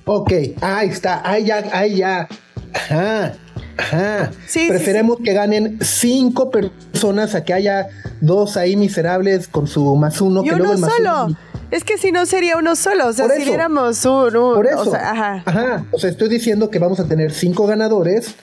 [0.05, 2.27] Ok, ahí está, ahí ya, ahí ya.
[2.73, 3.33] Ajá,
[3.77, 4.31] ajá.
[4.47, 7.87] Sí, sí, Preferemos que ganen cinco personas a que haya
[8.21, 10.41] dos ahí miserables con su más uno.
[10.43, 11.25] y que luego uno el más solo.
[11.27, 11.37] uno-
[11.71, 13.07] Es que si no sería uno solo.
[13.07, 13.51] O sea, Por si eso.
[13.51, 14.35] viéramos un.
[14.35, 14.81] un- Por eso.
[14.81, 15.43] O sea, ajá.
[15.45, 15.85] Ajá.
[15.91, 18.33] O sea, estoy diciendo que vamos a tener cinco ganadores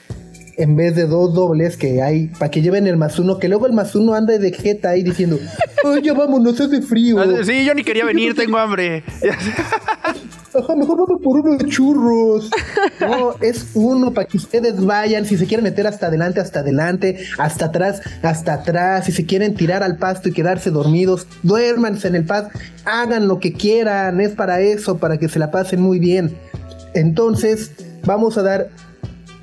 [0.57, 3.67] en vez de dos dobles que hay para que lleven el más uno, que luego
[3.67, 5.39] el más uno anda de jeta ahí diciendo,
[5.85, 7.19] ay, ya vámonos, hace frío.
[7.19, 9.05] Ah, Sí, yo ni quería venir, tengo hambre.
[10.55, 12.51] Ajá, mejor vamos por unos churros.
[13.01, 15.27] No, es uno para que ustedes vayan.
[15.27, 19.05] Si se quieren meter hasta adelante, hasta adelante, hasta atrás, hasta atrás.
[19.05, 22.59] Si se quieren tirar al pasto y quedarse dormidos, duérmanse en el pasto.
[22.87, 24.19] Hagan lo que quieran.
[24.23, 26.35] Es para eso, para que se la pasen muy bien.
[26.95, 27.73] Entonces,
[28.07, 28.71] vamos a dar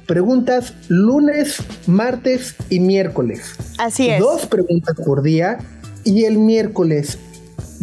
[0.06, 3.56] preguntas lunes, martes y miércoles.
[3.78, 4.20] Así es.
[4.20, 5.60] Dos preguntas por día
[6.04, 7.18] y el miércoles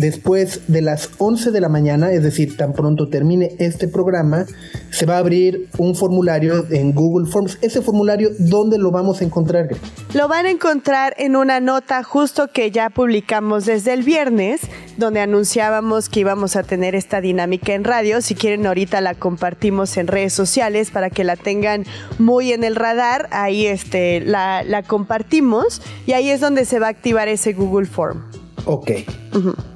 [0.00, 4.46] después de las 11 de la mañana, es decir, tan pronto termine este programa,
[4.90, 7.58] se va a abrir un formulario en Google Forms.
[7.60, 9.68] Ese formulario, ¿dónde lo vamos a encontrar?
[10.14, 14.62] Lo van a encontrar en una nota justo que ya publicamos desde el viernes,
[14.96, 18.22] donde anunciábamos que íbamos a tener esta dinámica en radio.
[18.22, 21.84] Si quieren, ahorita la compartimos en redes sociales para que la tengan
[22.18, 23.28] muy en el radar.
[23.32, 27.86] Ahí este, la, la compartimos y ahí es donde se va a activar ese Google
[27.86, 28.39] Form.
[28.64, 28.90] Ok,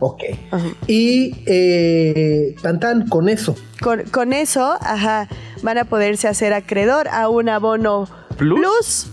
[0.00, 0.22] ok.
[0.50, 0.66] Ajá.
[0.86, 3.56] Y eh, tan tan, con eso.
[3.80, 5.28] Con, con eso, ajá,
[5.62, 8.60] van a poderse hacer acreedor a un abono ¿Plus?
[8.60, 9.06] plus.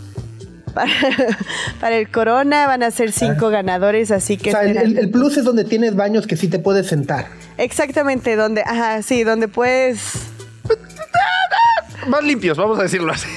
[0.74, 0.92] Para,
[1.82, 5.36] para el corona van a ser cinco ganadores, así que O sea, el- el plus
[5.38, 7.28] es donde tienes baños que sí te puedes sentar.
[7.58, 10.28] Exactamente, donde, ajá, sí, donde puedes.
[12.08, 13.28] Más limpios, vamos a decirlo así.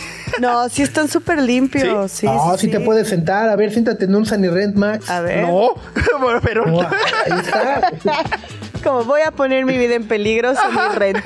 [0.40, 2.10] No, sí están súper limpios.
[2.12, 3.48] Sí, no, sí, sí, te puedes sentar.
[3.48, 5.08] A ver, siéntate en un Sunny Rent Max.
[5.10, 5.46] A ver.
[5.46, 5.74] No,
[6.20, 6.66] bueno, pero.
[6.66, 7.90] No, ahí está.
[8.82, 11.24] Como voy a poner mi vida en peligro, Sunny Rent.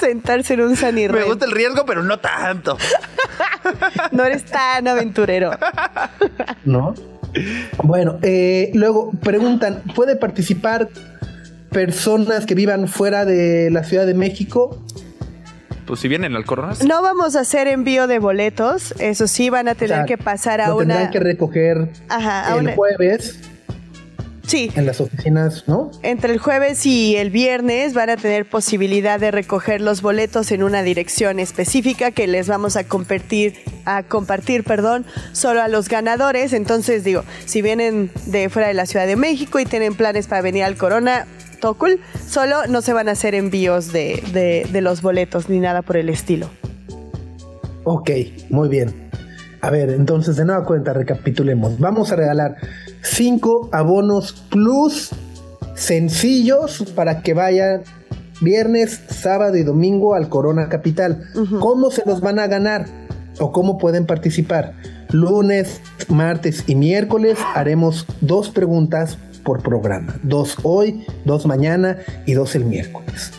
[0.00, 1.26] Sentarse en un Sunny Me Rent.
[1.28, 2.76] gusta el riesgo, pero no tanto.
[4.12, 5.50] No eres tan aventurero.
[6.64, 6.94] ¿no?
[7.82, 10.88] Bueno, eh, luego preguntan, ¿puede participar
[11.70, 14.78] personas que vivan fuera de la Ciudad de México?
[15.94, 16.74] Pues si vienen al corona.
[16.84, 18.92] No vamos a hacer envío de boletos.
[18.98, 20.94] Eso sí, van a O tener sea, que pasar a lo una.
[20.96, 23.38] tendrán que recoger Ajá, a el una- jueves
[24.46, 25.90] Sí, en las oficinas, ¿no?
[26.02, 30.62] Entre el jueves y el viernes van a tener posibilidad de recoger los boletos en
[30.64, 33.54] una dirección específica que les vamos a compartir,
[33.86, 36.52] a compartir, perdón, solo a los ganadores.
[36.52, 40.42] Entonces digo, si vienen de fuera de la Ciudad de México y tienen planes para
[40.42, 41.26] venir al Corona,
[41.60, 42.00] todo cool.
[42.26, 45.96] Solo no se van a hacer envíos de, de- de los boletos ni nada por
[45.96, 46.48] el estilo.
[47.84, 48.10] Ok,
[48.50, 49.08] muy bien.
[49.60, 51.78] A ver, entonces de nueva cuenta, recapitulemos.
[51.78, 52.56] Vamos a regalar
[53.02, 55.10] cinco abonos plus
[55.74, 57.82] sencillos para que vayan
[58.40, 61.24] viernes, sábado y domingo al Corona Capital.
[61.60, 62.86] ¿Cómo se los van a ganar?
[63.40, 64.74] ¿O cómo pueden participar?
[65.10, 70.18] Lunes, martes y miércoles haremos dos preguntas por programa.
[70.22, 73.32] Dos hoy, dos mañana y dos el miércoles.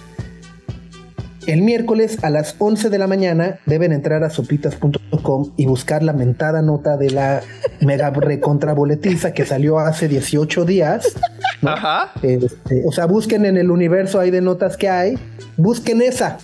[1.48, 6.14] El miércoles a las 11 de la mañana deben entrar a sopitas.com y buscar la
[6.14, 7.42] mentada nota de la
[7.82, 11.14] mega recontraboletiza que salió hace 18 días.
[11.62, 11.70] ¿no?
[11.72, 12.14] Ajá.
[12.24, 15.20] Este, o sea, busquen en el universo ahí de notas que hay,
[15.56, 16.40] busquen esa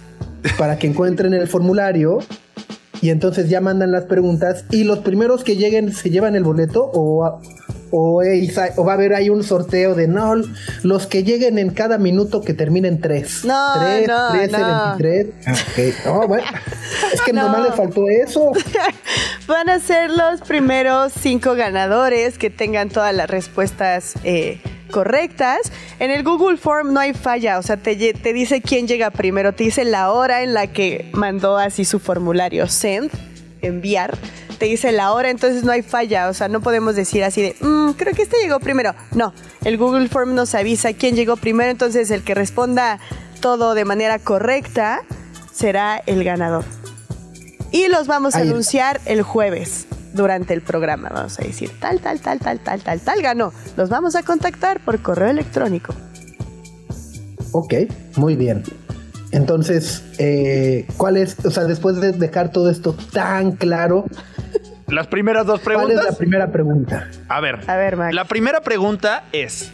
[0.57, 2.19] para que encuentren el formulario
[3.01, 6.89] y entonces ya mandan las preguntas y los primeros que lleguen se llevan el boleto
[6.93, 7.41] o,
[7.91, 8.23] o,
[8.85, 10.35] va a haber ahí un sorteo de no,
[10.83, 13.43] los que lleguen en cada minuto que terminen tres.
[13.45, 14.97] No, no, 13, no.
[14.97, 15.27] 23.
[15.45, 16.05] Ah, ok.
[16.05, 16.47] No, bueno,
[17.13, 17.43] es que No.
[17.43, 18.51] nomás le faltó eso.
[19.47, 24.61] Van a ser los primeros cinco ganadores que tengan todas las respuestas eh,
[24.91, 25.71] correctas.
[25.99, 29.53] En el Google Form no hay falla, o sea, te, te dice quién llega primero,
[29.53, 33.11] te dice la hora en la que mandó así su formulario send,
[33.61, 34.17] enviar.
[34.57, 36.29] te dice la hora, entonces no hay falla.
[36.29, 38.93] O sea, no podemos decir así de, "Mm, creo que este llegó primero.
[39.15, 39.33] No,
[39.65, 42.99] el Google Form nos avisa quién llegó primero, entonces el que responda
[43.39, 45.01] todo de manera correcta
[45.51, 46.63] será el ganador.
[47.71, 51.09] Y los vamos a Ahí anunciar el jueves durante el programa.
[51.09, 53.53] Vamos a decir tal, tal, tal, tal, tal, tal, tal ganó.
[53.77, 55.95] Los vamos a contactar por correo electrónico.
[57.51, 57.73] Ok,
[58.15, 58.63] muy bien.
[59.31, 64.05] Entonces, eh, ¿cuál es, o sea, después de dejar todo esto tan claro,
[64.87, 66.11] Las primeras dos cuál es preguntas.
[66.11, 67.09] la primera pregunta?
[67.29, 68.13] A ver, A ver, Max.
[68.13, 69.71] la primera pregunta es: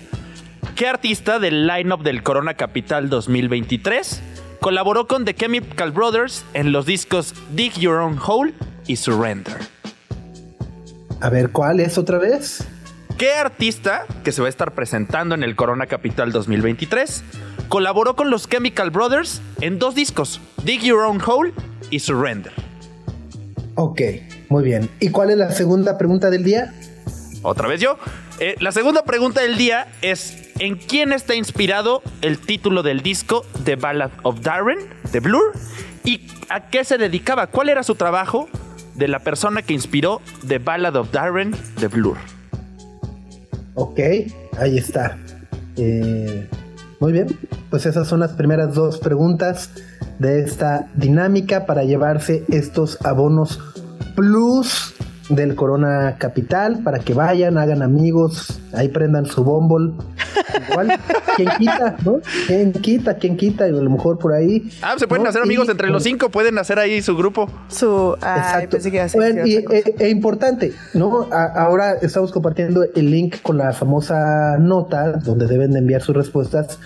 [0.75, 4.21] ¿Qué artista del lineup del Corona Capital 2023
[4.61, 8.53] colaboró con The Chemical Brothers en los discos Dig Your Own Hole
[8.85, 9.57] y Surrender?
[11.19, 12.63] A ver, ¿cuál es otra vez?
[13.17, 17.23] ¿Qué artista que se va a estar presentando en el Corona Capital 2023
[17.67, 21.51] colaboró con los Chemical Brothers en dos discos, Dig Your Own Hole
[21.89, 22.53] y Surrender?
[23.73, 24.01] Ok,
[24.49, 24.87] muy bien.
[24.99, 26.75] ¿Y cuál es la segunda pregunta del día?
[27.41, 27.97] Otra vez yo.
[28.39, 33.43] Eh, la segunda pregunta del día es: ¿en quién está inspirado el título del disco
[33.63, 34.77] The Ballad of Darren
[35.11, 35.53] de Blur?
[36.03, 37.47] ¿Y a qué se dedicaba?
[37.47, 38.47] ¿Cuál era su trabajo
[38.93, 42.17] de la persona que inspiró The Ballad of Darren de Blur?
[43.79, 43.99] Ok,
[44.57, 45.19] ahí está.
[45.75, 46.49] Eh,
[46.99, 47.27] muy bien,
[47.69, 49.69] pues esas son las primeras dos preguntas
[50.17, 53.59] de esta dinámica para llevarse estos abonos
[54.15, 54.95] plus
[55.29, 59.93] del Corona Capital para que vayan, hagan amigos, ahí prendan su bombol.
[60.71, 60.99] Igual,
[61.35, 62.19] quien quita, ¿no?
[62.47, 64.69] Quien quita, quien quita, y a lo mejor por ahí.
[64.81, 65.29] Ah, se pueden ¿no?
[65.29, 67.49] hacer Y- amigos entre los cinco, pueden hacer ahí su grupo.
[67.67, 68.15] Su.
[68.21, 68.69] Ay, Exacto.
[68.71, 69.77] pensé que iba Bueno, y, cosa.
[69.79, 71.27] e- e importante, ¿no?
[71.31, 76.15] A- ahora estamos compartiendo el link con la famosa nota donde deben de enviar sus
[76.15, 76.79] respuestas.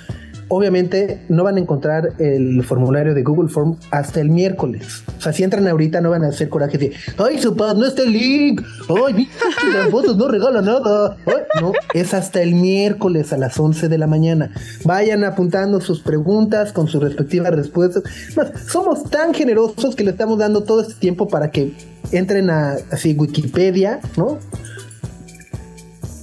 [0.54, 5.02] Obviamente no van a encontrar el formulario de Google Form hasta el miércoles.
[5.18, 7.86] O sea, si entran ahorita no van a hacer coraje de, ay, su pad, no
[7.86, 8.62] está el link.
[8.89, 9.30] Ay,
[9.74, 11.16] las fotos no regala nada.
[11.62, 14.52] No, es hasta el miércoles a las 11 de la mañana.
[14.84, 18.04] Vayan apuntando sus preguntas con sus respectivas respuestas.
[18.36, 21.72] Más, somos tan generosos que le estamos dando todo este tiempo para que
[22.12, 24.38] entren a así Wikipedia, ¿no?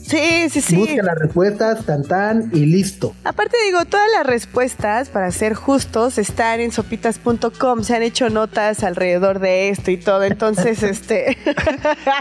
[0.09, 0.77] Sí, sí, sí.
[0.77, 3.15] Busquen las respuestas, tan tan y listo.
[3.25, 7.83] Aparte digo, todas las respuestas, para ser justos, están en sopitas.com.
[7.83, 10.23] Se han hecho notas alrededor de esto y todo.
[10.25, 11.37] Entonces, este...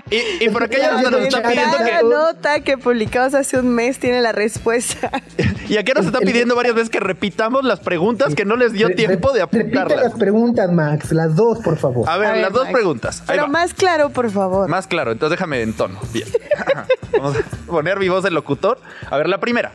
[0.10, 2.04] Y, y por aquellos que nos están pidiendo que.
[2.04, 5.12] nota que publicamos hace un mes tiene la respuesta.
[5.70, 8.88] Y aquí nos están pidiendo varias veces que repitamos las preguntas que no les dio
[8.96, 10.02] tiempo de Repite apuntarlas.
[10.02, 12.10] las preguntas, Max, las dos, por favor.
[12.10, 13.20] A ver, A ver, las dos preguntas.
[13.22, 13.50] Ahí Pero va.
[13.50, 14.70] más claro, por favor.
[14.70, 16.00] Más claro, entonces déjame en tono.
[16.14, 16.26] Bien.
[17.12, 17.40] Vamos a
[17.78, 18.80] poner mi voz de locutor.
[19.08, 19.72] A ver, la primera.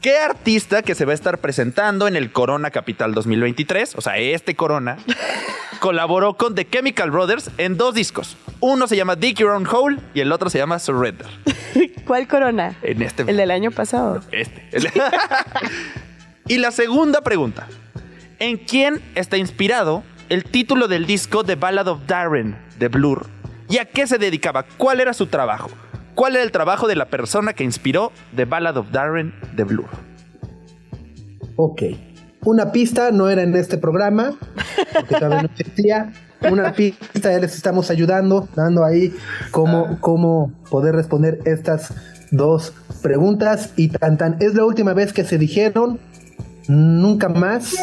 [0.00, 4.16] ¿Qué artista que se va a estar presentando en el Corona Capital 2023, o sea,
[4.16, 4.96] este Corona,
[5.80, 8.36] colaboró con The Chemical Brothers en dos discos?
[8.60, 11.26] Uno se llama Dig Your Own Hole y el otro se llama Surrender.
[12.06, 12.76] ¿Cuál corona?
[12.80, 13.22] En este.
[13.22, 14.22] El del año pasado.
[14.30, 14.68] Este.
[16.46, 17.66] y la segunda pregunta.
[18.38, 23.26] ¿En quién está inspirado el título del disco The Ballad of Darren de Blur?
[23.68, 24.62] ¿Y a qué se dedicaba?
[24.62, 25.70] ¿Cuál era su trabajo?
[26.14, 29.88] ¿Cuál era el trabajo de la persona que inspiró The Ballad of Darren de Blur?
[31.56, 31.82] Ok.
[32.44, 34.34] Una pista no era en este programa,
[34.94, 36.12] porque todavía no existía.
[36.50, 39.14] Una pista ya les estamos ayudando, dando ahí
[39.50, 41.92] cómo, cómo poder responder estas
[42.30, 43.72] dos preguntas.
[43.76, 46.00] Y tan tan, es la última vez que se dijeron,
[46.66, 47.74] nunca más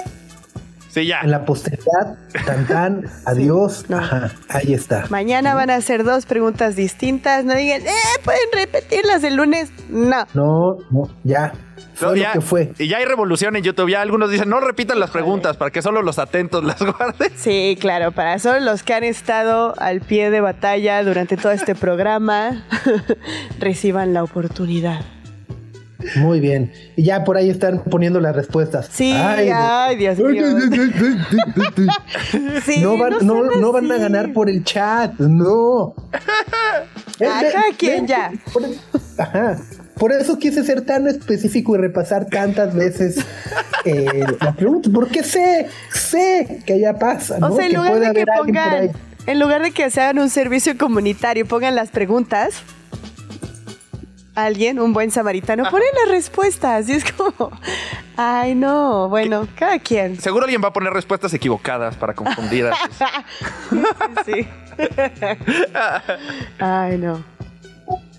[1.02, 1.22] Sí, ya.
[1.22, 2.18] en la posteridad.
[2.46, 3.86] Tan tan, adiós.
[3.90, 3.98] No.
[3.98, 5.06] Ajá, ahí está.
[5.10, 7.46] Mañana van a hacer dos preguntas distintas.
[7.46, 7.92] No digan, eh,
[8.24, 9.72] pueden repetirlas el lunes.
[9.90, 10.26] No.
[10.34, 11.54] No, no, ya.
[11.94, 12.74] Fue No, lo ya- que fue.
[12.80, 13.90] Y ya hay revolución en YouTube.
[13.90, 17.32] Ya algunos dicen, no repitan las preguntas para que solo los atentos las guarden.
[17.36, 21.76] Sí, claro, para solo los que han estado al pie de batalla durante todo este
[21.76, 22.66] programa,
[23.60, 25.02] reciban la oportunidad.
[26.18, 26.72] Muy bien.
[26.96, 28.88] Y ya por ahí están poniendo las respuestas.
[28.92, 30.46] Sí, ay, Dios mío.
[32.66, 35.94] Sí, no van, sean no, no van a ganar por el chat, no.
[37.20, 38.32] Ah, Eh, quien ve- ya.
[38.54, 38.62] Por,
[39.18, 39.58] ajá.
[39.96, 43.18] Por eso quise ser tan específico y repasar tantas veces
[43.86, 47.40] eh, la pregunta, porque sé, sé que allá pasa.
[47.42, 48.92] O sea, en lugar de que pongan,
[49.26, 52.54] en lugar de que se hagan un servicio comunitario, pongan las preguntas.
[54.38, 56.88] Alguien, un buen samaritano, pone las respuestas.
[56.90, 57.52] Y es como,
[58.16, 60.22] ay, no, bueno, cada quien.
[60.22, 64.48] Seguro alguien va a poner respuestas equivocadas para confundir a sus- Sí.
[66.60, 67.24] Ay, no.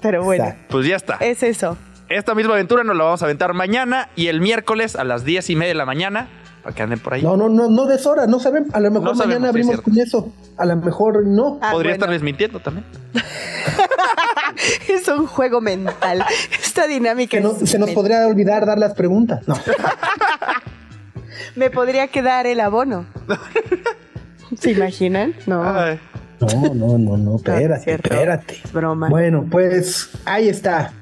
[0.03, 0.55] Pero bueno.
[0.69, 1.19] Pues ya está.
[1.21, 1.77] es eso.
[2.09, 5.51] Esta misma aventura nos la vamos a aventar mañana y el miércoles a las 10
[5.51, 6.27] y media de la mañana
[6.69, 7.23] para que anden por ahí.
[7.23, 8.75] No, no, no, no deshora, no sabemos.
[8.75, 10.31] A lo mejor No mañana abrimos con eso.
[10.59, 11.59] A lo mejor no.
[11.63, 11.93] Ah, Podría bueno.
[11.93, 12.85] estarles mintiendo también.
[14.89, 16.25] Es un juego mental.
[16.63, 19.47] Esta dinámica no- es se nos podría olvidar dar las preguntas.
[19.47, 19.55] No.
[21.57, 23.07] Me podría quedar el abono.
[24.61, 25.35] ¿Se imaginan?
[25.47, 25.63] No.
[25.65, 25.99] Ay.
[26.41, 28.13] No, no, no, no, espérate, cierto.
[28.13, 28.61] espérate.
[28.65, 29.09] Es broma.
[29.09, 30.93] Bueno, pues ahí está.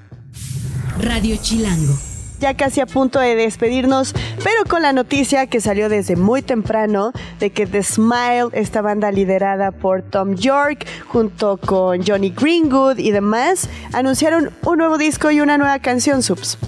[1.00, 1.94] Radio Chilango.
[2.38, 4.14] Ya casi a punto de despedirnos,
[4.44, 9.10] pero con la noticia que salió desde muy temprano de que The Smile, esta banda
[9.10, 15.40] liderada por Tom York, junto con Johnny Greenwood y demás, anunciaron un nuevo disco y
[15.40, 16.58] una nueva canción, Subs.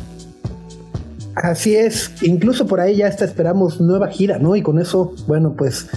[1.42, 4.56] Así es, incluso por ahí ya hasta esperamos nueva gira, ¿no?
[4.56, 5.88] Y con eso, bueno, pues,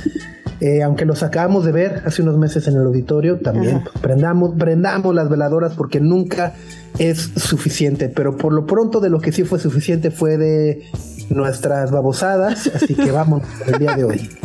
[0.60, 3.90] eh, aunque los acabamos de ver hace unos meses en el auditorio, también Ajá.
[4.02, 6.54] prendamos, prendamos las veladoras porque nunca
[7.00, 8.10] es suficiente.
[8.10, 10.84] Pero por lo pronto de lo que sí fue suficiente fue de
[11.30, 14.30] nuestras babosadas, así que vamos el día de hoy.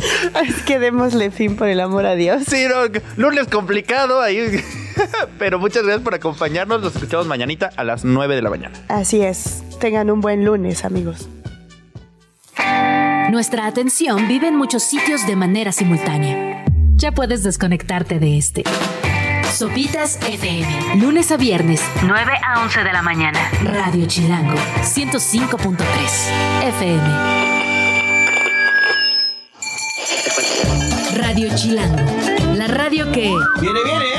[0.48, 2.44] Es que démosle fin por el amor a Dios.
[2.48, 4.60] Sí, no, lunes complicado ahí.
[5.38, 6.80] Pero muchas gracias por acompañarnos.
[6.80, 8.78] Los escuchamos mañanita a las 9 de la mañana.
[8.88, 9.62] Así es.
[9.80, 11.28] Tengan un buen lunes, amigos.
[13.30, 16.64] Nuestra atención vive en muchos sitios de manera simultánea.
[16.94, 18.64] Ya puedes desconectarte de este.
[19.52, 20.96] Sopitas FM.
[20.96, 23.50] Lunes a viernes, 9 a 11 de la mañana.
[23.62, 25.78] Radio Chilango, 105.3
[26.68, 27.56] FM.
[31.16, 32.56] Radio Chilango.
[32.56, 33.34] La radio que...
[33.60, 34.15] Viene, viene.